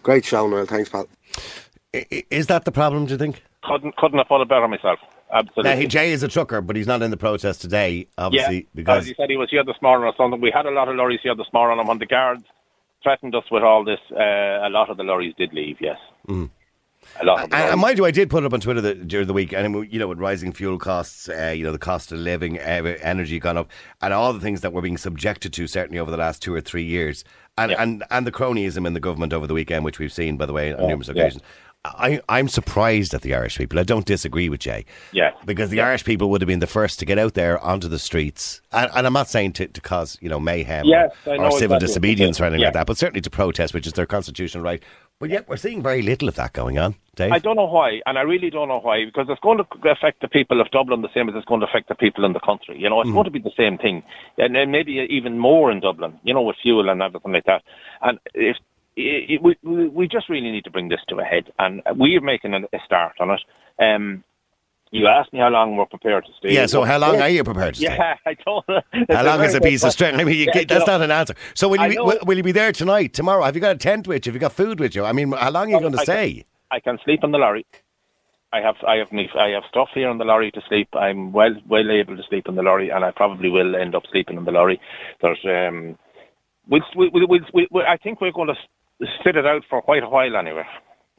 Great 0.05 0.25
show, 0.25 0.47
Niall. 0.47 0.67
Thanks, 0.67 0.89
pal. 0.91 1.09
I- 1.95 2.07
i- 2.13 2.25
Is 2.31 2.47
that 2.47 2.65
the 2.65 2.73
problem? 2.73 3.07
Do 3.07 3.13
you 3.15 3.19
think? 3.19 3.43
Couldn't 3.65 3.97
couldn't 3.97 4.19
have 4.19 4.29
put 4.29 4.41
it 4.41 4.49
better 4.49 4.69
myself. 4.69 5.01
Absolutely. 5.33 5.71
Now, 5.71 5.77
he, 5.77 5.87
Jay 5.87 6.13
is 6.13 6.23
a 6.23 6.29
trucker, 6.29 6.61
but 6.61 6.77
he's 6.77 6.87
not 6.87 7.01
in 7.01 7.11
the 7.11 7.17
protest 7.17 7.63
today, 7.63 8.07
obviously, 8.19 8.57
yeah, 8.57 8.63
because 8.75 8.99
as 9.05 9.07
he 9.09 9.15
said 9.15 9.31
he 9.31 9.37
was 9.39 9.49
here 9.51 9.65
this 9.65 9.81
morning 9.81 10.07
or 10.07 10.13
something. 10.17 10.41
We 10.43 10.51
had 10.51 10.67
a 10.67 10.71
lot 10.71 10.89
of 10.89 10.97
lorries 10.97 11.21
here 11.23 11.35
this 11.35 11.47
morning, 11.55 11.79
and 11.79 11.89
when 11.89 11.99
the 11.99 12.07
guards 12.07 12.45
threatened 13.03 13.35
us 13.35 13.45
with 13.51 13.63
all 13.63 13.83
this, 13.83 14.01
uh, 14.13 14.67
a 14.67 14.69
lot 14.69 14.91
of 14.91 14.99
the 14.99 15.05
lorries 15.05 15.35
did 15.39 15.55
leave. 15.55 15.79
Yes, 15.81 15.97
a 17.21 17.25
lot 17.25 17.39
of 17.45 17.45
And, 17.53 17.73
and 17.73 17.81
mind 17.81 17.99
you, 17.99 18.05
I 18.05 18.11
did 18.11 18.31
put 18.31 18.43
it 18.43 18.47
up 18.47 18.53
on 18.53 18.61
Twitter 18.61 18.81
the, 18.81 18.95
during 18.95 19.27
the 19.27 19.33
week, 19.33 19.53
and 19.53 19.93
you 19.93 19.99
know, 19.99 20.09
with 20.09 20.19
rising 20.19 20.53
fuel 20.53 20.79
costs, 20.79 21.29
uh, 21.29 21.53
you 21.57 21.65
know, 21.65 21.73
the 21.73 21.79
cost 21.79 22.13
of 22.13 22.19
living, 22.19 22.59
uh, 22.59 22.97
energy 23.03 23.39
gone 23.39 23.57
up, 23.57 23.71
and 24.01 24.13
all 24.15 24.33
the 24.33 24.41
things 24.41 24.61
that 24.63 24.73
we're 24.73 24.83
being 24.83 24.99
subjected 24.99 25.53
to, 25.55 25.67
certainly 25.67 25.99
over 25.99 26.11
the 26.11 26.17
last 26.17 26.43
two 26.43 26.55
or 26.55 26.61
three 26.61 26.85
years, 26.85 27.25
and 27.59 27.71
Yeah. 27.73 27.83
and 27.83 28.05
and 28.11 28.27
the 28.27 28.33
cronyism 28.33 28.87
in 28.87 28.95
the 28.95 29.01
government 29.01 29.33
over 29.33 29.47
the 29.47 29.55
weekend, 29.55 29.85
which 29.85 29.99
we've 29.99 30.13
seen, 30.13 30.37
by 30.37 30.47
the 30.47 30.53
way, 30.53 30.73
on 30.73 30.81
Yeah, 30.81 30.87
numerous 30.89 31.09
yeah. 31.09 31.15
occasions. 31.23 31.43
I, 31.85 32.21
I'm 32.29 32.47
surprised 32.47 33.13
at 33.13 33.23
the 33.23 33.35
Irish 33.35 33.59
people. 33.59 33.77
I 33.81 33.83
don't 33.83 34.07
disagree 34.07 34.49
with 34.49 34.61
Jay. 34.61 34.85
Yeah. 35.11 35.33
Because 35.45 35.71
the 35.71 35.79
Yeah. 35.79 35.89
Irish 35.89 36.05
people 36.05 36.31
would 36.31 36.41
have 36.41 36.47
been 36.47 36.61
the 36.61 36.69
first 36.69 37.01
to 37.01 37.05
get 37.05 37.19
out 37.19 37.35
there 37.35 37.59
onto 37.59 37.89
the 37.89 37.99
streets. 37.99 38.63
And, 38.71 38.89
and 38.95 39.05
I'm 39.05 39.13
not 39.13 39.29
saying 39.29 39.55
to, 39.55 39.67
to 39.67 39.81
cause, 39.81 40.17
you 40.21 40.29
know, 40.29 40.39
mayhem 40.39 40.85
Yes, 40.87 41.11
or, 41.27 41.33
or 41.35 41.51
civil 41.51 41.75
exactly. 41.75 41.79
disobedience 41.89 42.41
or 42.41 42.45
anything 42.45 42.61
Yeah. 42.61 42.67
like 42.69 42.75
that, 42.75 42.87
but 42.87 42.99
certainly 42.99 43.21
to 43.23 43.31
protest, 43.31 43.75
which 43.75 43.89
is 43.89 43.95
their 43.95 44.07
constitutional 44.07 44.63
right. 44.63 44.81
But 45.23 45.31
yet 45.31 45.49
we're 45.49 45.57
seeing 45.57 45.85
very 45.85 46.03
little 46.03 46.27
of 46.27 46.35
that 46.35 46.53
going 46.53 46.81
on, 46.81 46.97
Dave. 47.15 47.31
I 47.31 47.39
don't 47.39 47.55
know 47.55 47.69
why, 47.69 48.01
and 48.07 48.19
I 48.19 48.23
really 48.23 48.51
don't 48.51 48.67
know 48.67 48.81
why, 48.81 49.05
because 49.05 49.29
it's 49.29 49.39
going 49.39 49.59
to 49.59 49.89
affect 49.89 50.21
the 50.21 50.27
people 50.27 50.61
of 50.61 50.69
Dublin 50.73 51.01
the 51.01 51.15
same 51.15 51.29
as 51.29 51.37
it's 51.37 51.45
going 51.45 51.61
to 51.61 51.67
affect 51.69 51.87
the 51.87 51.95
people 51.95 52.25
in 52.25 52.33
the 52.33 52.41
country. 52.41 52.77
You 52.77 52.91
know, 52.91 53.01
it's 53.01 53.13
going 53.13 53.27
to 53.27 53.31
be 53.31 53.39
the 53.39 53.53
same 53.57 53.79
thing, 53.79 54.03
and 54.37 54.53
then 54.53 54.73
maybe 54.73 55.07
even 55.09 55.39
more 55.39 55.71
in 55.71 55.79
Dublin. 55.79 56.19
You 56.25 56.35
know, 56.35 56.43
with 56.43 56.57
fuel 56.61 56.89
and 56.89 57.01
everything 57.01 57.31
like 57.31 57.45
that. 57.45 57.63
And 58.01 58.19
if 58.35 58.57
i 58.99 59.39
we 59.41 59.57
we 59.63 59.87
we 59.87 60.09
just 60.09 60.29
really 60.29 60.51
need 60.51 60.65
to 60.65 60.73
bring 60.73 60.89
this 60.89 61.05
to 61.11 61.21
a 61.21 61.23
head, 61.23 61.53
and 61.61 61.83
we're 61.95 62.21
making 62.21 62.55
a, 62.55 62.63
a 62.73 62.81
start 62.85 63.15
on 63.21 63.31
it. 63.31 63.41
Um, 63.79 64.25
you 64.93 65.09
asked 65.09 65.33
me 65.33 65.41
how 65.41 65.49
long 65.49 65.77
we're 65.77 65.87
prepared 65.87 66.25
to 66.27 66.33
stay. 66.39 66.53
Yeah, 66.55 66.67
so 66.67 66.85
how 66.85 66.99
long 66.99 67.21
are 67.21 67.29
you 67.29 67.43
prepared 67.43 67.75
to 67.75 67.81
stay? 67.81 67.95
Yeah, 67.97 68.17
I 68.27 68.35
don't. 68.45 68.65
How 69.11 69.25
long 69.25 69.43
is 69.43 69.55
a 69.55 69.61
piece 69.71 69.83
of 69.83 69.91
string? 69.93 70.15
I 70.15 70.23
mean, 70.25 70.37
you, 70.37 70.45
Yeah, 70.47 70.53
get- 70.53 70.69
that's 70.69 70.87
not 70.87 71.01
an 71.03 71.11
answer. 71.11 71.35
So 71.55 71.69
will 71.69 71.83
you, 71.83 71.89
be, 71.89 71.99
will, 71.99 72.19
will 72.25 72.37
you 72.37 72.43
be 72.45 72.53
there 72.53 72.71
tonight, 72.73 73.13
tomorrow? 73.15 73.43
Have 73.43 73.55
you 73.57 73.61
got 73.61 73.75
a 73.75 73.79
tent 73.79 74.07
with 74.07 74.25
you? 74.27 74.31
Have 74.31 74.37
you 74.37 74.41
got 74.41 74.53
food 74.53 74.79
with 74.79 74.95
you? 74.95 75.05
I 75.05 75.13
mean, 75.13 75.33
how 75.33 75.51
long 75.51 75.69
are 75.73 75.77
you 75.77 75.81
going 75.81 75.93
to 75.95 75.99
I 76.01 76.05
can- 76.05 76.15
stay? 76.15 76.45
I 76.71 76.81
can 76.81 76.99
sleep 77.05 77.21
in 77.25 77.33
the 77.33 77.39
lorry. 77.39 77.67
I 78.55 78.61
have 78.61 78.77
I 78.87 78.97
have 78.97 79.11
me- 79.11 79.31
I 79.39 79.49
have 79.49 79.63
stuff 79.69 79.89
here 79.95 80.11
in 80.11 80.19
the 80.19 80.25
lorry 80.27 80.51
to 80.51 80.61
sleep. 80.69 80.89
I'm 80.95 81.33
well 81.33 81.55
well 81.67 81.91
able 81.91 82.17
to 82.19 82.23
sleep 82.29 82.47
in 82.49 82.55
the 82.55 82.63
lorry, 82.63 82.91
and 82.91 83.03
I 83.03 83.11
probably 83.11 83.49
will 83.49 83.75
end 83.75 83.95
up 83.95 84.03
sleeping 84.13 84.37
in 84.37 84.45
the 84.45 84.51
lorry. 84.53 84.79
There's 85.23 85.39
um, 85.47 85.99
we'll, 86.69 86.83
we'll, 86.95 87.11
we'll, 87.13 87.27
we'll, 87.55 87.67
we'll, 87.71 87.87
I 87.87 87.97
think 87.97 88.21
we're 88.21 88.31
going 88.31 88.49
to 88.49 89.07
sit 89.25 89.37
it 89.37 89.47
out 89.47 89.63
for 89.71 89.81
quite 89.81 90.03
a 90.03 90.09
while 90.09 90.37
anyway. 90.37 90.65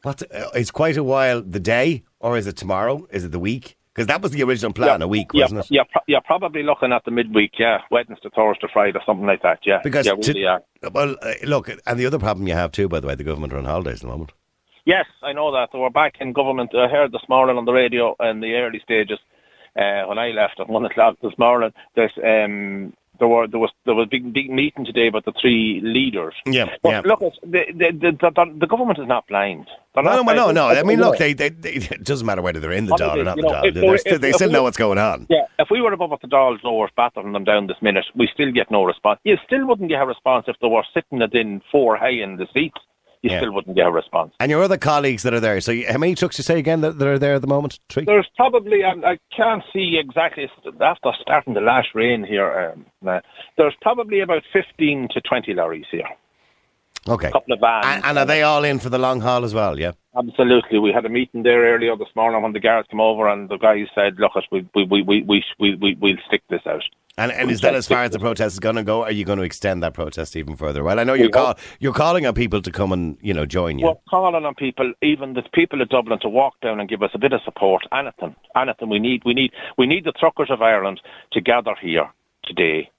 What, 0.03 0.21
it's 0.53 0.69
quite 0.71 0.97
a 0.97 1.03
while 1.03 1.41
the 1.41 1.59
day, 1.61 2.03
or 2.19 2.37
is 2.37 2.45
it 2.45 2.57
tomorrow? 2.57 3.07
Is 3.11 3.23
it 3.23 3.31
the 3.31 3.39
week? 3.39 3.77
Because 3.93 4.07
that 4.07 4.21
was 4.21 4.31
the 4.31 4.41
original 4.43 4.73
plan, 4.73 5.01
a 5.01 5.07
week, 5.07 5.27
yeah, 5.33 5.43
wasn't 5.43 5.59
it? 5.61 5.67
Yeah, 5.69 5.83
pro- 5.91 6.01
you're 6.07 6.21
probably 6.21 6.63
looking 6.63 6.91
at 6.91 7.05
the 7.05 7.11
midweek, 7.11 7.51
yeah, 7.59 7.77
Wednesday, 7.91 8.29
Thursday, 8.35 8.67
Friday, 8.73 8.99
something 9.05 9.25
like 9.25 9.43
that. 9.43 9.59
Yeah, 9.65 9.79
Because 9.83 10.05
yeah, 10.07 10.13
to- 10.15 10.27
really, 10.31 10.41
yeah. 10.41 10.57
well, 10.91 11.15
uh, 11.21 11.33
look, 11.43 11.69
and 11.85 11.99
the 11.99 12.05
other 12.05 12.17
problem 12.19 12.47
you 12.47 12.53
have 12.55 12.71
too, 12.71 12.89
by 12.89 12.99
the 12.99 13.07
way, 13.07 13.15
the 13.15 13.23
government 13.23 13.53
are 13.53 13.59
on 13.59 13.65
holidays 13.65 13.95
at 13.95 14.01
the 14.01 14.07
moment. 14.07 14.31
Yes, 14.85 15.05
I 15.21 15.31
know 15.31 15.51
that. 15.53 15.69
So 15.71 15.79
we're 15.79 15.89
back 15.91 16.15
in 16.19 16.33
government. 16.33 16.71
I 16.75 16.87
heard 16.89 17.11
this 17.13 17.21
morning 17.29 17.55
on 17.57 17.65
the 17.65 17.71
radio 17.71 18.15
in 18.19 18.41
the 18.41 18.55
early 18.55 18.81
stages 18.83 19.19
uh, 19.77 20.03
when 20.07 20.17
I 20.17 20.29
left 20.29 20.59
at 20.59 20.67
one 20.67 20.83
o'clock 20.85 21.17
this 21.21 21.37
morning. 21.37 21.71
There's 21.95 22.11
um, 22.17 22.93
there 23.23 23.29
were 23.29 23.47
there 23.47 23.59
was 23.65 23.71
there 23.85 23.95
was 23.95 24.05
a 24.07 24.09
big 24.09 24.33
big 24.33 24.49
meeting 24.49 24.83
today 24.83 25.07
about 25.07 25.23
the 25.23 25.31
three 25.41 25.79
leaders. 25.81 26.33
Yeah, 26.45 26.65
But 26.83 26.89
yeah. 26.89 27.01
look, 27.05 27.19
the, 27.41 27.61
the, 27.81 27.87
the, 28.03 28.11
the, 28.19 28.59
the 28.59 28.67
government 28.67 28.99
is 28.99 29.07
not 29.07 29.25
blind. 29.29 29.65
They're 29.95 30.03
No, 30.03 30.09
no, 30.09 30.23
no, 30.23 30.33
blind. 30.33 30.55
no. 30.55 30.67
I 30.67 30.83
mean, 30.83 30.99
look, 30.99 31.17
they, 31.17 31.31
they, 31.33 31.49
they, 31.49 31.73
it 31.75 32.03
doesn't 32.03 32.25
matter 32.27 32.41
whether 32.41 32.59
they're 32.59 32.73
in 32.73 32.85
the 32.87 32.91
What 32.91 32.99
Dáil 33.01 33.19
or 33.21 33.23
not 33.23 33.37
you 33.37 33.43
the 33.43 33.49
know, 33.49 33.61
Dáil. 33.61 33.73
They're 33.73 33.97
still, 33.97 34.19
they 34.19 34.31
still 34.33 34.49
we- 34.49 34.53
know 34.53 34.63
what's 34.63 34.75
going 34.77 34.97
on. 34.97 35.27
Yeah, 35.29 35.45
if 35.59 35.69
we 35.71 35.79
were 35.81 35.93
above 35.93 36.11
at 36.11 36.19
the 36.21 36.27
Dáil's 36.27 36.61
doors 36.61 36.91
battering 36.97 37.31
them 37.31 37.45
down 37.45 37.67
this 37.67 37.77
minute, 37.81 38.05
we 38.13 38.27
still 38.33 38.51
get 38.51 38.69
no 38.69 38.83
response. 38.83 39.19
You 39.23 39.37
still 39.45 39.65
wouldn't 39.67 39.87
get 39.89 40.01
a 40.01 40.05
response 40.05 40.45
if 40.49 40.57
they 40.61 40.67
were 40.67 40.83
sitting 40.93 41.21
it 41.21 41.33
in 41.33 41.61
four 41.71 41.95
high 41.95 42.09
in 42.25 42.35
the 42.37 42.47
seats 42.53 42.81
you 43.23 43.31
yeah. 43.31 43.39
still 43.39 43.53
wouldn't 43.53 43.75
get 43.75 43.87
a 43.87 43.91
response. 43.91 44.33
And 44.39 44.51
your 44.51 44.61
other 44.61 44.77
colleagues 44.77 45.23
that 45.23 45.33
are 45.33 45.39
there. 45.39 45.59
So, 45.61 45.73
how 45.89 45.97
many 45.97 46.13
trucks 46.13 46.37
you 46.37 46.43
say 46.43 46.59
again 46.59 46.81
that, 46.81 46.99
that, 46.99 47.07
are 47.07 47.17
there 47.17 47.35
at 47.35 47.41
the 47.41 47.47
moment? 47.47 47.79
Three. 47.89 48.03
There's 48.03 48.29
probably 48.35 48.83
um, 48.83 49.03
I 49.05 49.17
can't 49.35 49.63
see 49.71 49.97
exactly 49.97 50.49
after 50.81 51.11
starting 51.21 51.53
the 51.53 51.61
last 51.61 51.89
rain 51.95 52.23
here. 52.23 52.73
Um, 52.73 52.85
uh, 53.07 53.21
there's 53.57 53.75
probably 53.81 54.19
about 54.19 54.43
fifteen 54.51 55.07
to 55.13 55.21
twenty 55.21 55.53
lorries 55.53 55.85
here. 55.89 56.07
Okay. 57.07 57.27
A 57.27 57.31
couple 57.31 57.53
of 57.53 57.59
vans. 57.59 57.85
And, 57.85 58.05
and, 58.05 58.17
are 58.17 58.25
they 58.25 58.43
all 58.43 58.63
in 58.63 58.79
for 58.79 58.89
the 58.89 58.97
long 58.97 59.19
haul 59.19 59.43
as 59.43 59.53
well? 59.53 59.77
Yeah. 59.77 59.91
Absolutely. 60.17 60.79
We 60.79 60.93
had 60.93 61.05
a 61.05 61.09
meeting 61.09 61.43
there 61.43 61.73
earlier 61.73 61.97
this 61.97 62.07
morning 62.15 62.41
when 62.41 62.53
the 62.53 62.61
guards 62.61 62.87
came 62.89 63.01
over 63.01 63.27
and 63.27 63.49
the 63.49 63.57
guys 63.57 63.87
said, 63.95 64.19
"Look, 64.19 64.33
we 64.51 64.67
we 64.75 65.01
we 65.01 65.23
we 65.27 65.43
we 65.59 65.75
we 65.75 65.97
we'll 65.99 66.17
stick 66.27 66.43
this 66.49 66.61
out." 66.67 66.83
And, 67.15 67.31
and 67.31 67.51
is 67.51 67.61
that 67.61 67.75
as 67.75 67.87
far 67.87 68.03
as 68.03 68.11
the 68.11 68.17
protest 68.17 68.55
is 68.55 68.59
going 68.59 68.75
to 68.75 68.83
go? 68.83 69.03
Are 69.03 69.11
you 69.11 69.23
going 69.23 69.37
to 69.37 69.43
extend 69.43 69.83
that 69.83 69.93
protest 69.93 70.35
even 70.35 70.55
further? 70.55 70.83
Well, 70.83 70.99
I 70.99 71.03
know 71.03 71.13
you're 71.13 71.29
call, 71.29 71.55
you're 71.79 71.93
calling 71.93 72.25
on 72.25 72.33
people 72.33 72.59
to 72.63 72.71
come 72.71 72.91
and 72.91 73.17
you 73.21 73.35
know 73.35 73.45
join 73.45 73.77
you. 73.77 73.85
We're 73.85 73.95
calling 74.09 74.45
on 74.45 74.55
people, 74.55 74.91
even 75.03 75.35
the 75.35 75.43
people 75.53 75.79
of 75.81 75.89
Dublin, 75.89 76.19
to 76.21 76.29
walk 76.29 76.59
down 76.61 76.79
and 76.79 76.89
give 76.89 77.03
us 77.03 77.11
a 77.13 77.19
bit 77.19 77.31
of 77.31 77.41
support. 77.43 77.83
Anything, 77.91 78.35
anything 78.55 78.89
we 78.89 78.97
need. 78.97 79.21
We 79.25 79.35
need 79.35 79.51
we 79.77 79.85
need 79.85 80.05
the 80.05 80.11
truckers 80.11 80.49
of 80.49 80.63
Ireland 80.63 81.01
to 81.33 81.41
gather 81.41 81.75
here 81.79 82.09
today, 82.45 82.89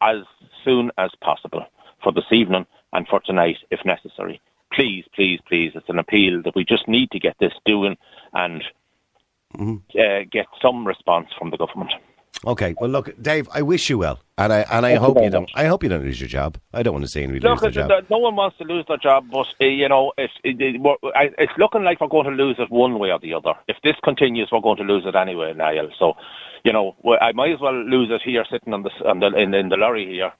as 0.00 0.18
soon 0.64 0.92
as 0.96 1.10
possible 1.20 1.66
for 2.04 2.12
this 2.12 2.30
evening 2.30 2.66
and 2.92 3.08
for 3.08 3.18
tonight, 3.18 3.56
if 3.72 3.80
necessary. 3.84 4.40
Please, 4.72 5.04
please, 5.12 5.40
please. 5.48 5.72
It's 5.74 5.88
an 5.88 5.98
appeal 5.98 6.40
that 6.42 6.54
we 6.54 6.64
just 6.64 6.86
need 6.86 7.10
to 7.10 7.18
get 7.18 7.34
this 7.40 7.52
doing 7.64 7.96
and 8.32 8.62
uh, 9.58 10.20
get 10.30 10.46
some 10.62 10.86
response 10.86 11.30
from 11.36 11.50
the 11.50 11.56
government. 11.56 11.92
Okay. 12.44 12.74
Well, 12.80 12.90
look, 12.90 13.10
Dave. 13.20 13.48
I 13.52 13.62
wish 13.62 13.88
you 13.90 13.98
well, 13.98 14.20
and 14.38 14.52
I 14.52 14.60
and 14.70 14.84
I 14.84 14.90
Thank 14.90 15.00
hope 15.00 15.22
you 15.22 15.30
don't. 15.30 15.50
I 15.54 15.64
hope 15.66 15.82
you 15.82 15.88
don't 15.88 16.02
lose 16.04 16.20
your 16.20 16.28
job. 16.28 16.58
I 16.72 16.82
don't 16.82 16.92
want 16.92 17.04
to 17.04 17.10
see 17.10 17.22
anybody 17.22 17.40
Look, 17.40 17.62
lose 17.62 17.74
their 17.74 17.86
job. 17.88 18.04
no 18.10 18.18
one 18.18 18.36
wants 18.36 18.58
to 18.58 18.64
lose 18.64 18.84
their 18.88 18.98
job, 18.98 19.26
but 19.32 19.46
uh, 19.60 19.64
you 19.64 19.88
know, 19.88 20.12
it's, 20.18 20.32
it, 20.44 20.60
it, 20.60 20.80
it's 21.38 21.52
looking 21.58 21.82
like 21.82 22.00
we're 22.00 22.08
going 22.08 22.26
to 22.26 22.30
lose 22.44 22.56
it 22.58 22.70
one 22.70 22.98
way 22.98 23.10
or 23.10 23.18
the 23.18 23.34
other. 23.34 23.54
If 23.68 23.76
this 23.82 23.96
continues, 24.04 24.48
we're 24.52 24.60
going 24.60 24.76
to 24.76 24.82
lose 24.84 25.04
it 25.06 25.14
anyway, 25.16 25.54
Niall. 25.54 25.88
So, 25.98 26.14
you 26.64 26.72
know, 26.72 26.94
I 27.20 27.32
might 27.32 27.52
as 27.52 27.60
well 27.60 27.74
lose 27.74 28.10
it 28.10 28.22
here, 28.22 28.44
sitting 28.50 28.74
on 28.74 28.82
the 28.82 28.90
s- 28.90 29.02
on 29.04 29.20
the 29.20 29.28
in, 29.28 29.54
in 29.54 29.68
the 29.70 29.76
lorry 29.76 30.06
here, 30.06 30.32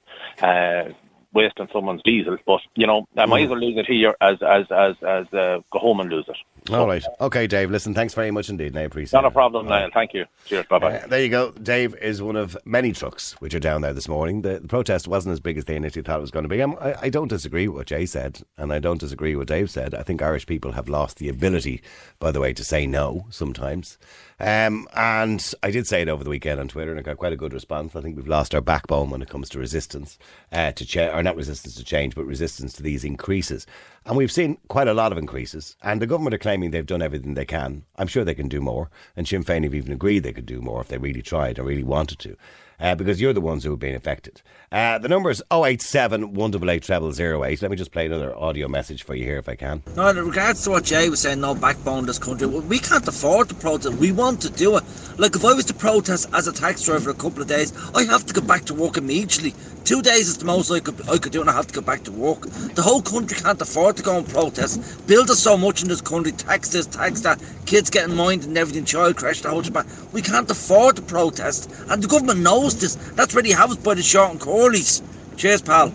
uh, 0.42 0.92
wasting 1.37 1.68
someone's 1.72 2.03
diesel. 2.03 2.37
But 2.44 2.61
you 2.75 2.87
know, 2.87 3.07
I 3.16 3.27
might 3.27 3.44
as 3.44 3.51
well 3.51 3.61
lose 3.61 3.77
it 3.77 3.87
here 3.87 4.14
as 4.20 4.42
as 4.42 4.66
as 4.70 4.96
as 5.03 5.27
uh, 5.33 5.61
go 5.70 5.79
home 5.79 6.01
and 6.01 6.11
lose 6.11 6.25
it. 6.29 6.37
All 6.72 6.87
right. 6.88 7.05
Okay, 7.20 7.46
Dave. 7.46 7.70
Listen, 7.70 7.94
thanks 7.94 8.12
very 8.12 8.33
much 8.33 8.49
indeed. 8.49 8.68
and 8.68 8.79
I 8.79 8.83
appreciate 8.83 9.16
Not 9.16 9.25
a 9.25 9.31
problem, 9.31 9.66
Niall. 9.66 9.90
Thank 9.94 10.14
you. 10.14 10.25
Cheers. 10.46 10.66
Bye 10.68 10.79
bye. 10.81 10.99
Uh, 10.99 11.07
there 11.07 11.22
you 11.22 11.29
go. 11.29 11.53
Dave 11.53 11.94
is 11.96 12.20
one 12.20 12.35
of 12.35 12.57
many 12.64 12.92
trucks 12.92 13.35
which 13.35 13.55
are 13.55 13.61
down 13.61 13.83
there 13.83 13.92
this 13.92 14.09
morning. 14.09 14.42
The, 14.42 14.59
the 14.59 14.66
protest 14.66 15.07
wasn't 15.07 15.35
as 15.35 15.40
big 15.40 15.59
as 15.59 15.66
they 15.66 15.77
initially 15.77 16.03
thought 16.03 16.18
it 16.18 16.22
was 16.22 16.33
going 16.33 16.42
to 16.42 16.49
be. 16.49 16.61
I'm, 16.61 16.75
I, 16.79 16.94
I 17.03 17.09
don't 17.09 17.29
disagree 17.29 17.68
with 17.68 17.77
what 17.77 17.87
Jay 17.87 18.05
said, 18.05 18.40
and 18.57 18.72
I 18.72 18.81
don't 18.81 18.99
disagree 18.99 19.37
with 19.37 19.49
what 19.49 19.57
Dave 19.57 19.70
said. 19.70 19.94
I 19.94 20.03
think 20.03 20.22
Irish 20.22 20.46
people 20.46 20.72
have 20.72 20.88
lost 20.88 21.18
the 21.18 21.29
ability, 21.29 21.83
by 22.18 22.33
the 22.33 22.40
way, 22.40 22.53
to 22.55 22.64
say 22.64 22.87
no 22.87 23.27
sometimes. 23.31 23.96
Um, 24.38 24.87
and 24.94 25.53
I 25.62 25.70
did 25.70 25.87
say 25.87 26.03
it 26.03 26.09
over 26.09 26.22
the 26.25 26.31
weekend 26.31 26.61
on 26.61 26.68
Twitter, 26.68 26.90
and 26.90 27.01
I 27.01 27.03
got 27.03 27.16
quite 27.16 27.33
a 27.33 27.37
good 27.37 27.55
response. 27.55 27.96
I 27.96 28.03
think 28.03 28.16
we've 28.16 28.27
lost 28.27 28.55
our 28.55 28.61
backbone 28.61 29.09
when 29.11 29.22
it 29.22 29.31
comes 29.31 29.49
to 29.51 29.59
resistance 29.59 30.18
uh, 30.53 30.72
to 30.72 30.85
change, 30.85 31.11
not 31.26 31.36
resistance 31.36 31.74
to 31.74 31.84
change, 31.84 32.14
but 32.14 32.24
resistance 32.24 32.72
to 32.74 32.82
these 32.82 33.04
increases. 33.04 33.66
And 34.06 34.16
we've 34.16 34.32
seen 34.32 34.56
quite 34.68 34.88
a 34.88 34.94
lot 34.94 35.12
of 35.12 35.18
increases, 35.18 35.76
and 35.82 36.00
the 36.00 36.06
government 36.06 36.34
are 36.34 36.38
claiming 36.38 36.70
they've 36.70 36.86
done 36.86 37.02
everything 37.02 37.34
they 37.34 37.44
can. 37.44 37.84
I'm 37.96 38.06
sure 38.06 38.24
they 38.24 38.34
can 38.34 38.48
do 38.48 38.60
more, 38.60 38.90
and 39.16 39.26
Sinn 39.26 39.44
Féin 39.44 39.64
have 39.64 39.74
even 39.74 39.92
agreed 39.92 40.20
they 40.20 40.32
could 40.32 40.46
do 40.46 40.62
more 40.62 40.80
if 40.80 40.88
they 40.88 40.98
really 40.98 41.22
tried 41.22 41.58
or 41.58 41.64
really 41.64 41.84
wanted 41.84 42.18
to. 42.20 42.36
Uh, 42.78 42.94
because 42.94 43.20
you're 43.20 43.32
the 43.32 43.40
ones 43.40 43.64
who 43.64 43.70
have 43.70 43.78
been 43.78 43.94
affected. 43.94 44.42
Uh, 44.70 44.98
the 44.98 45.08
number 45.08 45.30
is 45.30 45.42
087 45.50 46.34
188 46.34 47.14
0008. 47.14 47.62
Let 47.62 47.70
me 47.70 47.76
just 47.76 47.90
play 47.90 48.06
another 48.06 48.36
audio 48.36 48.68
message 48.68 49.02
for 49.02 49.14
you 49.14 49.24
here 49.24 49.38
if 49.38 49.48
I 49.48 49.54
can. 49.54 49.82
No, 49.96 50.08
in 50.08 50.16
regards 50.16 50.62
to 50.64 50.70
what 50.70 50.84
Jay 50.84 51.08
was 51.08 51.20
saying, 51.20 51.40
no 51.40 51.54
backbone 51.54 52.00
in 52.00 52.06
this 52.06 52.18
country, 52.18 52.46
we 52.46 52.78
can't 52.78 53.06
afford 53.08 53.48
to 53.48 53.54
protest. 53.54 53.96
We 53.96 54.12
want 54.12 54.42
to 54.42 54.50
do 54.50 54.76
it. 54.76 54.84
Like, 55.18 55.34
if 55.34 55.44
I 55.44 55.54
was 55.54 55.64
to 55.66 55.74
protest 55.74 56.28
as 56.34 56.46
a 56.46 56.52
taxi 56.52 56.84
driver 56.84 57.04
for 57.04 57.10
a 57.10 57.14
couple 57.14 57.40
of 57.40 57.48
days, 57.48 57.72
I 57.94 58.04
have 58.04 58.26
to 58.26 58.34
go 58.34 58.42
back 58.42 58.64
to 58.66 58.74
work 58.74 58.98
immediately. 58.98 59.54
Two 59.84 60.02
days 60.02 60.26
is 60.28 60.36
the 60.38 60.44
most 60.44 60.70
I 60.70 60.80
could, 60.80 61.08
I 61.08 61.16
could 61.16 61.30
do, 61.30 61.40
and 61.40 61.48
I 61.48 61.52
have 61.52 61.68
to 61.68 61.74
go 61.74 61.80
back 61.80 62.02
to 62.04 62.12
work. 62.12 62.40
The 62.74 62.82
whole 62.82 63.00
country 63.00 63.38
can't 63.38 63.62
afford 63.62 63.96
to 63.98 64.02
go 64.02 64.18
and 64.18 64.28
protest. 64.28 65.06
Build 65.06 65.30
us 65.30 65.38
so 65.38 65.56
much 65.56 65.80
in 65.80 65.88
this 65.88 66.00
country, 66.00 66.32
tax 66.32 66.70
this, 66.70 66.86
tax 66.86 67.20
that, 67.20 67.40
kids 67.66 67.88
getting 67.88 68.16
minded 68.16 68.48
and 68.48 68.58
everything, 68.58 68.84
child 68.84 69.16
crash, 69.16 69.42
the 69.42 69.48
whole 69.48 69.62
shebang. 69.62 69.86
We 70.12 70.22
can't 70.22 70.50
afford 70.50 70.96
to 70.96 71.02
protest, 71.02 71.70
and 71.88 72.02
the 72.02 72.08
government 72.08 72.40
knows 72.40 72.65
That's 72.74 73.35
where 73.35 73.42
they 73.42 73.50
have 73.50 73.83
by 73.83 73.94
the 73.94 74.02
short 74.02 74.33
and. 74.33 75.02
Cheers, 75.37 75.62
pal. 75.62 75.92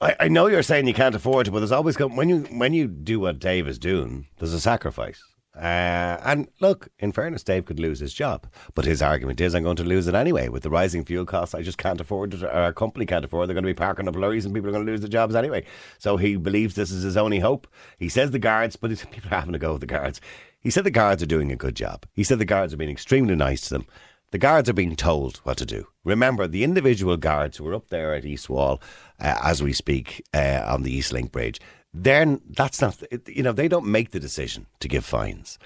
I, 0.00 0.16
I 0.20 0.28
know 0.28 0.46
you're 0.46 0.62
saying 0.62 0.86
you 0.86 0.94
can't 0.94 1.14
afford 1.14 1.46
it, 1.46 1.50
but 1.50 1.60
there's 1.60 1.72
always 1.72 1.96
come, 1.96 2.16
when 2.16 2.28
you 2.28 2.38
when 2.50 2.74
you 2.74 2.88
do 2.88 3.20
what 3.20 3.38
Dave 3.38 3.68
is 3.68 3.78
doing, 3.78 4.26
there's 4.38 4.52
a 4.52 4.60
sacrifice. 4.60 5.22
Uh, 5.54 6.16
and 6.24 6.48
look, 6.60 6.88
in 6.98 7.12
fairness, 7.12 7.42
Dave 7.42 7.66
could 7.66 7.78
lose 7.78 8.00
his 8.00 8.14
job, 8.14 8.46
but 8.74 8.86
his 8.86 9.02
argument 9.02 9.38
is, 9.40 9.54
I'm 9.54 9.62
going 9.62 9.76
to 9.76 9.84
lose 9.84 10.08
it 10.08 10.14
anyway. 10.14 10.48
With 10.48 10.62
the 10.62 10.70
rising 10.70 11.04
fuel 11.04 11.26
costs, 11.26 11.54
I 11.54 11.60
just 11.60 11.76
can't 11.76 12.00
afford 12.00 12.32
it. 12.32 12.42
Our 12.42 12.72
company 12.72 13.04
can't 13.04 13.24
afford. 13.24 13.44
it. 13.44 13.46
They're 13.48 13.54
going 13.54 13.64
to 13.64 13.68
be 13.68 13.74
parking 13.74 14.08
up 14.08 14.16
lorries, 14.16 14.46
and 14.46 14.54
people 14.54 14.70
are 14.70 14.72
going 14.72 14.86
to 14.86 14.90
lose 14.90 15.02
their 15.02 15.10
jobs 15.10 15.34
anyway. 15.34 15.64
So 15.98 16.16
he 16.16 16.36
believes 16.36 16.74
this 16.74 16.90
is 16.90 17.02
his 17.02 17.18
only 17.18 17.40
hope. 17.40 17.68
He 17.98 18.08
says 18.08 18.30
the 18.30 18.38
guards, 18.38 18.76
but 18.76 18.90
people 19.10 19.30
are 19.30 19.40
having 19.40 19.52
to 19.52 19.58
go 19.58 19.72
with 19.72 19.82
the 19.82 19.86
guards. 19.86 20.20
He 20.58 20.70
said 20.70 20.84
the 20.84 20.90
guards 20.90 21.22
are 21.22 21.26
doing 21.26 21.52
a 21.52 21.56
good 21.56 21.76
job. 21.76 22.06
He 22.14 22.24
said 22.24 22.38
the 22.38 22.44
guards 22.44 22.72
are 22.72 22.78
being 22.78 22.90
extremely 22.90 23.34
nice 23.34 23.60
to 23.62 23.74
them. 23.74 23.86
The 24.32 24.38
guards 24.38 24.70
are 24.70 24.74
being 24.74 24.96
told 24.96 25.36
what 25.44 25.58
to 25.58 25.66
do. 25.66 25.88
Remember, 26.04 26.48
the 26.48 26.64
individual 26.64 27.18
guards 27.18 27.58
who 27.58 27.68
are 27.68 27.74
up 27.74 27.88
there 27.88 28.14
at 28.14 28.24
East 28.24 28.48
Wall 28.48 28.80
uh, 29.20 29.38
as 29.42 29.62
we 29.62 29.74
speak 29.74 30.24
uh, 30.32 30.64
on 30.66 30.82
the 30.82 30.92
East 30.92 31.12
Link 31.12 31.30
Bridge, 31.30 31.60
then 31.92 32.40
that's 32.48 32.80
not, 32.80 33.02
you 33.26 33.42
know, 33.42 33.52
they 33.52 33.68
don't 33.68 33.86
make 33.86 34.10
the 34.10 34.18
decision 34.18 34.66
to 34.80 34.88
give 34.88 35.04
fines. 35.04 35.58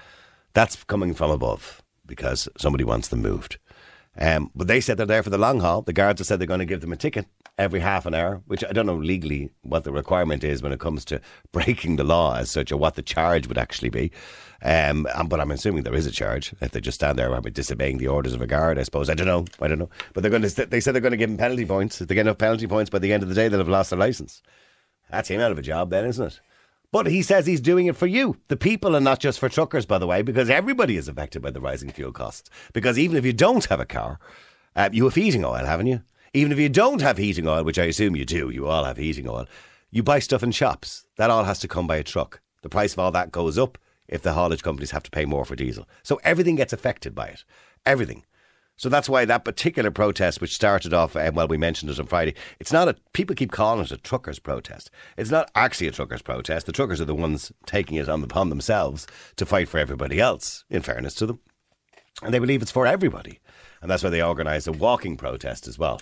That's 0.51 0.83
coming 0.83 1.13
from 1.13 1.31
above 1.31 1.81
because 2.05 2.49
somebody 2.57 2.83
wants 2.83 3.07
them 3.07 3.21
moved. 3.21 3.57
Um, 4.19 4.51
but 4.55 4.67
they 4.67 4.81
said 4.81 4.97
they're 4.97 5.05
there 5.05 5.23
for 5.23 5.29
the 5.29 5.37
long 5.37 5.59
haul. 5.59 5.83
The 5.83 5.93
guards 5.93 6.19
have 6.19 6.27
said 6.27 6.39
they're 6.39 6.47
going 6.47 6.59
to 6.59 6.65
give 6.65 6.81
them 6.81 6.93
a 6.93 6.97
ticket 6.97 7.27
every 7.57 7.79
half 7.79 8.05
an 8.05 8.13
hour, 8.13 8.41
which 8.47 8.63
I 8.63 8.71
don't 8.71 8.85
know 8.85 8.95
legally 8.95 9.51
what 9.61 9.83
the 9.83 9.91
requirement 9.91 10.43
is 10.43 10.61
when 10.61 10.71
it 10.71 10.79
comes 10.79 11.05
to 11.05 11.21
breaking 11.51 11.97
the 11.97 12.03
law 12.03 12.35
as 12.35 12.49
such, 12.49 12.71
or 12.71 12.77
what 12.77 12.95
the 12.95 13.01
charge 13.01 13.47
would 13.47 13.57
actually 13.57 13.89
be. 13.89 14.11
Um, 14.63 15.07
but 15.27 15.39
I'm 15.39 15.51
assuming 15.51 15.83
there 15.83 15.93
is 15.93 16.07
a 16.07 16.11
charge 16.11 16.53
if 16.61 16.71
they 16.71 16.81
just 16.81 16.95
stand 16.95 17.19
there 17.19 17.39
disobeying 17.41 17.99
the 17.99 18.07
orders 18.07 18.33
of 18.33 18.41
a 18.41 18.47
guard. 18.47 18.79
I 18.79 18.83
suppose 18.83 19.09
I 19.09 19.13
don't 19.13 19.27
know. 19.27 19.45
I 19.61 19.67
don't 19.67 19.79
know. 19.79 19.89
But 20.13 20.21
they're 20.21 20.31
going 20.31 20.41
to. 20.41 20.65
They 20.65 20.79
said 20.79 20.95
they're 20.95 21.01
going 21.01 21.11
to 21.11 21.17
give 21.17 21.29
them 21.29 21.37
penalty 21.37 21.65
points. 21.65 22.01
If 22.01 22.07
they 22.07 22.15
get 22.15 22.21
enough 22.21 22.39
penalty 22.39 22.65
points 22.67 22.89
by 22.89 22.99
the 22.99 23.13
end 23.13 23.21
of 23.21 23.29
the 23.29 23.35
day, 23.35 23.47
they'll 23.47 23.59
have 23.59 23.69
lost 23.69 23.91
their 23.91 23.99
license. 23.99 24.41
That's 25.11 25.29
him 25.29 25.41
out 25.41 25.51
of 25.51 25.59
a 25.59 25.61
job, 25.61 25.91
then, 25.91 26.05
isn't 26.05 26.25
it? 26.25 26.39
But 26.91 27.07
he 27.07 27.21
says 27.21 27.45
he's 27.45 27.59
doing 27.59 27.87
it 27.87 27.97
for 27.97 28.07
you, 28.07 28.37
the 28.47 28.55
people, 28.55 28.95
and 28.95 29.03
not 29.03 29.19
just 29.19 29.39
for 29.39 29.49
truckers, 29.49 29.85
by 29.85 29.97
the 29.97 30.07
way, 30.07 30.21
because 30.21 30.49
everybody 30.49 30.95
is 30.95 31.07
affected 31.07 31.41
by 31.41 31.51
the 31.51 31.59
rising 31.59 31.89
fuel 31.89 32.13
costs. 32.13 32.49
Because 32.71 32.97
even 32.97 33.17
if 33.17 33.25
you 33.25 33.33
don't 33.33 33.65
have 33.65 33.81
a 33.81 33.85
car, 33.85 34.19
uh, 34.75 34.89
you 34.93 35.03
have 35.03 35.15
heating 35.15 35.43
oil, 35.43 35.65
haven't 35.65 35.87
you? 35.87 36.01
Even 36.33 36.51
if 36.51 36.59
you 36.59 36.69
don't 36.69 37.01
have 37.01 37.17
heating 37.17 37.47
oil, 37.47 37.63
which 37.63 37.79
I 37.79 37.85
assume 37.85 38.15
you 38.15 38.23
do, 38.23 38.49
you 38.49 38.67
all 38.67 38.85
have 38.85 38.97
heating 38.97 39.27
oil, 39.27 39.47
you 39.91 40.01
buy 40.01 40.19
stuff 40.19 40.43
in 40.43 40.51
shops. 40.51 41.05
That 41.17 41.29
all 41.29 41.43
has 41.43 41.59
to 41.59 41.67
come 41.67 41.87
by 41.87 41.97
a 41.97 42.03
truck. 42.03 42.41
The 42.61 42.69
price 42.69 42.93
of 42.93 42.99
all 42.99 43.11
that 43.11 43.31
goes 43.31 43.57
up 43.57 43.77
if 44.07 44.21
the 44.21 44.33
haulage 44.33 44.63
companies 44.63 44.91
have 44.91 45.03
to 45.03 45.11
pay 45.11 45.25
more 45.25 45.45
for 45.45 45.55
diesel. 45.55 45.87
So 46.03 46.19
everything 46.23 46.55
gets 46.55 46.73
affected 46.73 47.13
by 47.13 47.27
it. 47.27 47.43
Everything. 47.85 48.23
So 48.77 48.89
that's 48.89 49.09
why 49.09 49.25
that 49.25 49.43
particular 49.43 49.89
protest, 49.89 50.39
which 50.39 50.53
started 50.53 50.93
off, 50.93 51.15
uh, 51.15 51.31
well, 51.33 51.47
we 51.47 51.57
mentioned 51.57 51.89
it 51.89 51.99
on 51.99 52.05
Friday, 52.05 52.35
it's 52.59 52.71
not 52.71 52.87
a, 52.87 52.95
people 53.13 53.35
keep 53.35 53.51
calling 53.51 53.83
it 53.83 53.91
a 53.91 53.97
truckers' 53.97 54.37
protest. 54.37 54.91
It's 55.17 55.31
not 55.31 55.49
actually 55.55 55.87
a 55.87 55.91
truckers' 55.91 56.21
protest. 56.21 56.67
The 56.67 56.71
truckers 56.71 57.01
are 57.01 57.05
the 57.05 57.15
ones 57.15 57.51
taking 57.65 57.97
it 57.97 58.07
on 58.07 58.23
upon 58.23 58.49
themselves 58.49 59.07
to 59.37 59.47
fight 59.47 59.67
for 59.67 59.79
everybody 59.79 60.19
else, 60.19 60.63
in 60.69 60.83
fairness 60.83 61.15
to 61.15 61.25
them. 61.25 61.39
And 62.21 62.31
they 62.33 62.39
believe 62.39 62.61
it's 62.61 62.71
for 62.71 62.85
everybody. 62.85 63.39
And 63.81 63.89
that's 63.89 64.03
why 64.03 64.11
they 64.11 64.21
organise 64.21 64.67
a 64.67 64.71
walking 64.71 65.17
protest 65.17 65.67
as 65.67 65.79
well. 65.79 65.99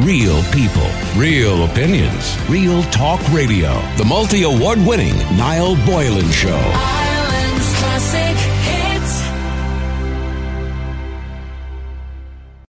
Real 0.00 0.42
people, 0.52 0.90
real 1.16 1.64
opinions, 1.64 2.36
real 2.50 2.82
talk 2.84 3.20
radio. 3.32 3.80
The 3.96 4.04
multi 4.04 4.42
award 4.42 4.78
winning 4.80 5.16
Niall 5.38 5.74
Boylan 5.86 6.30
Show. 6.30 6.48
Ireland's 6.54 7.78
classic 7.78 8.55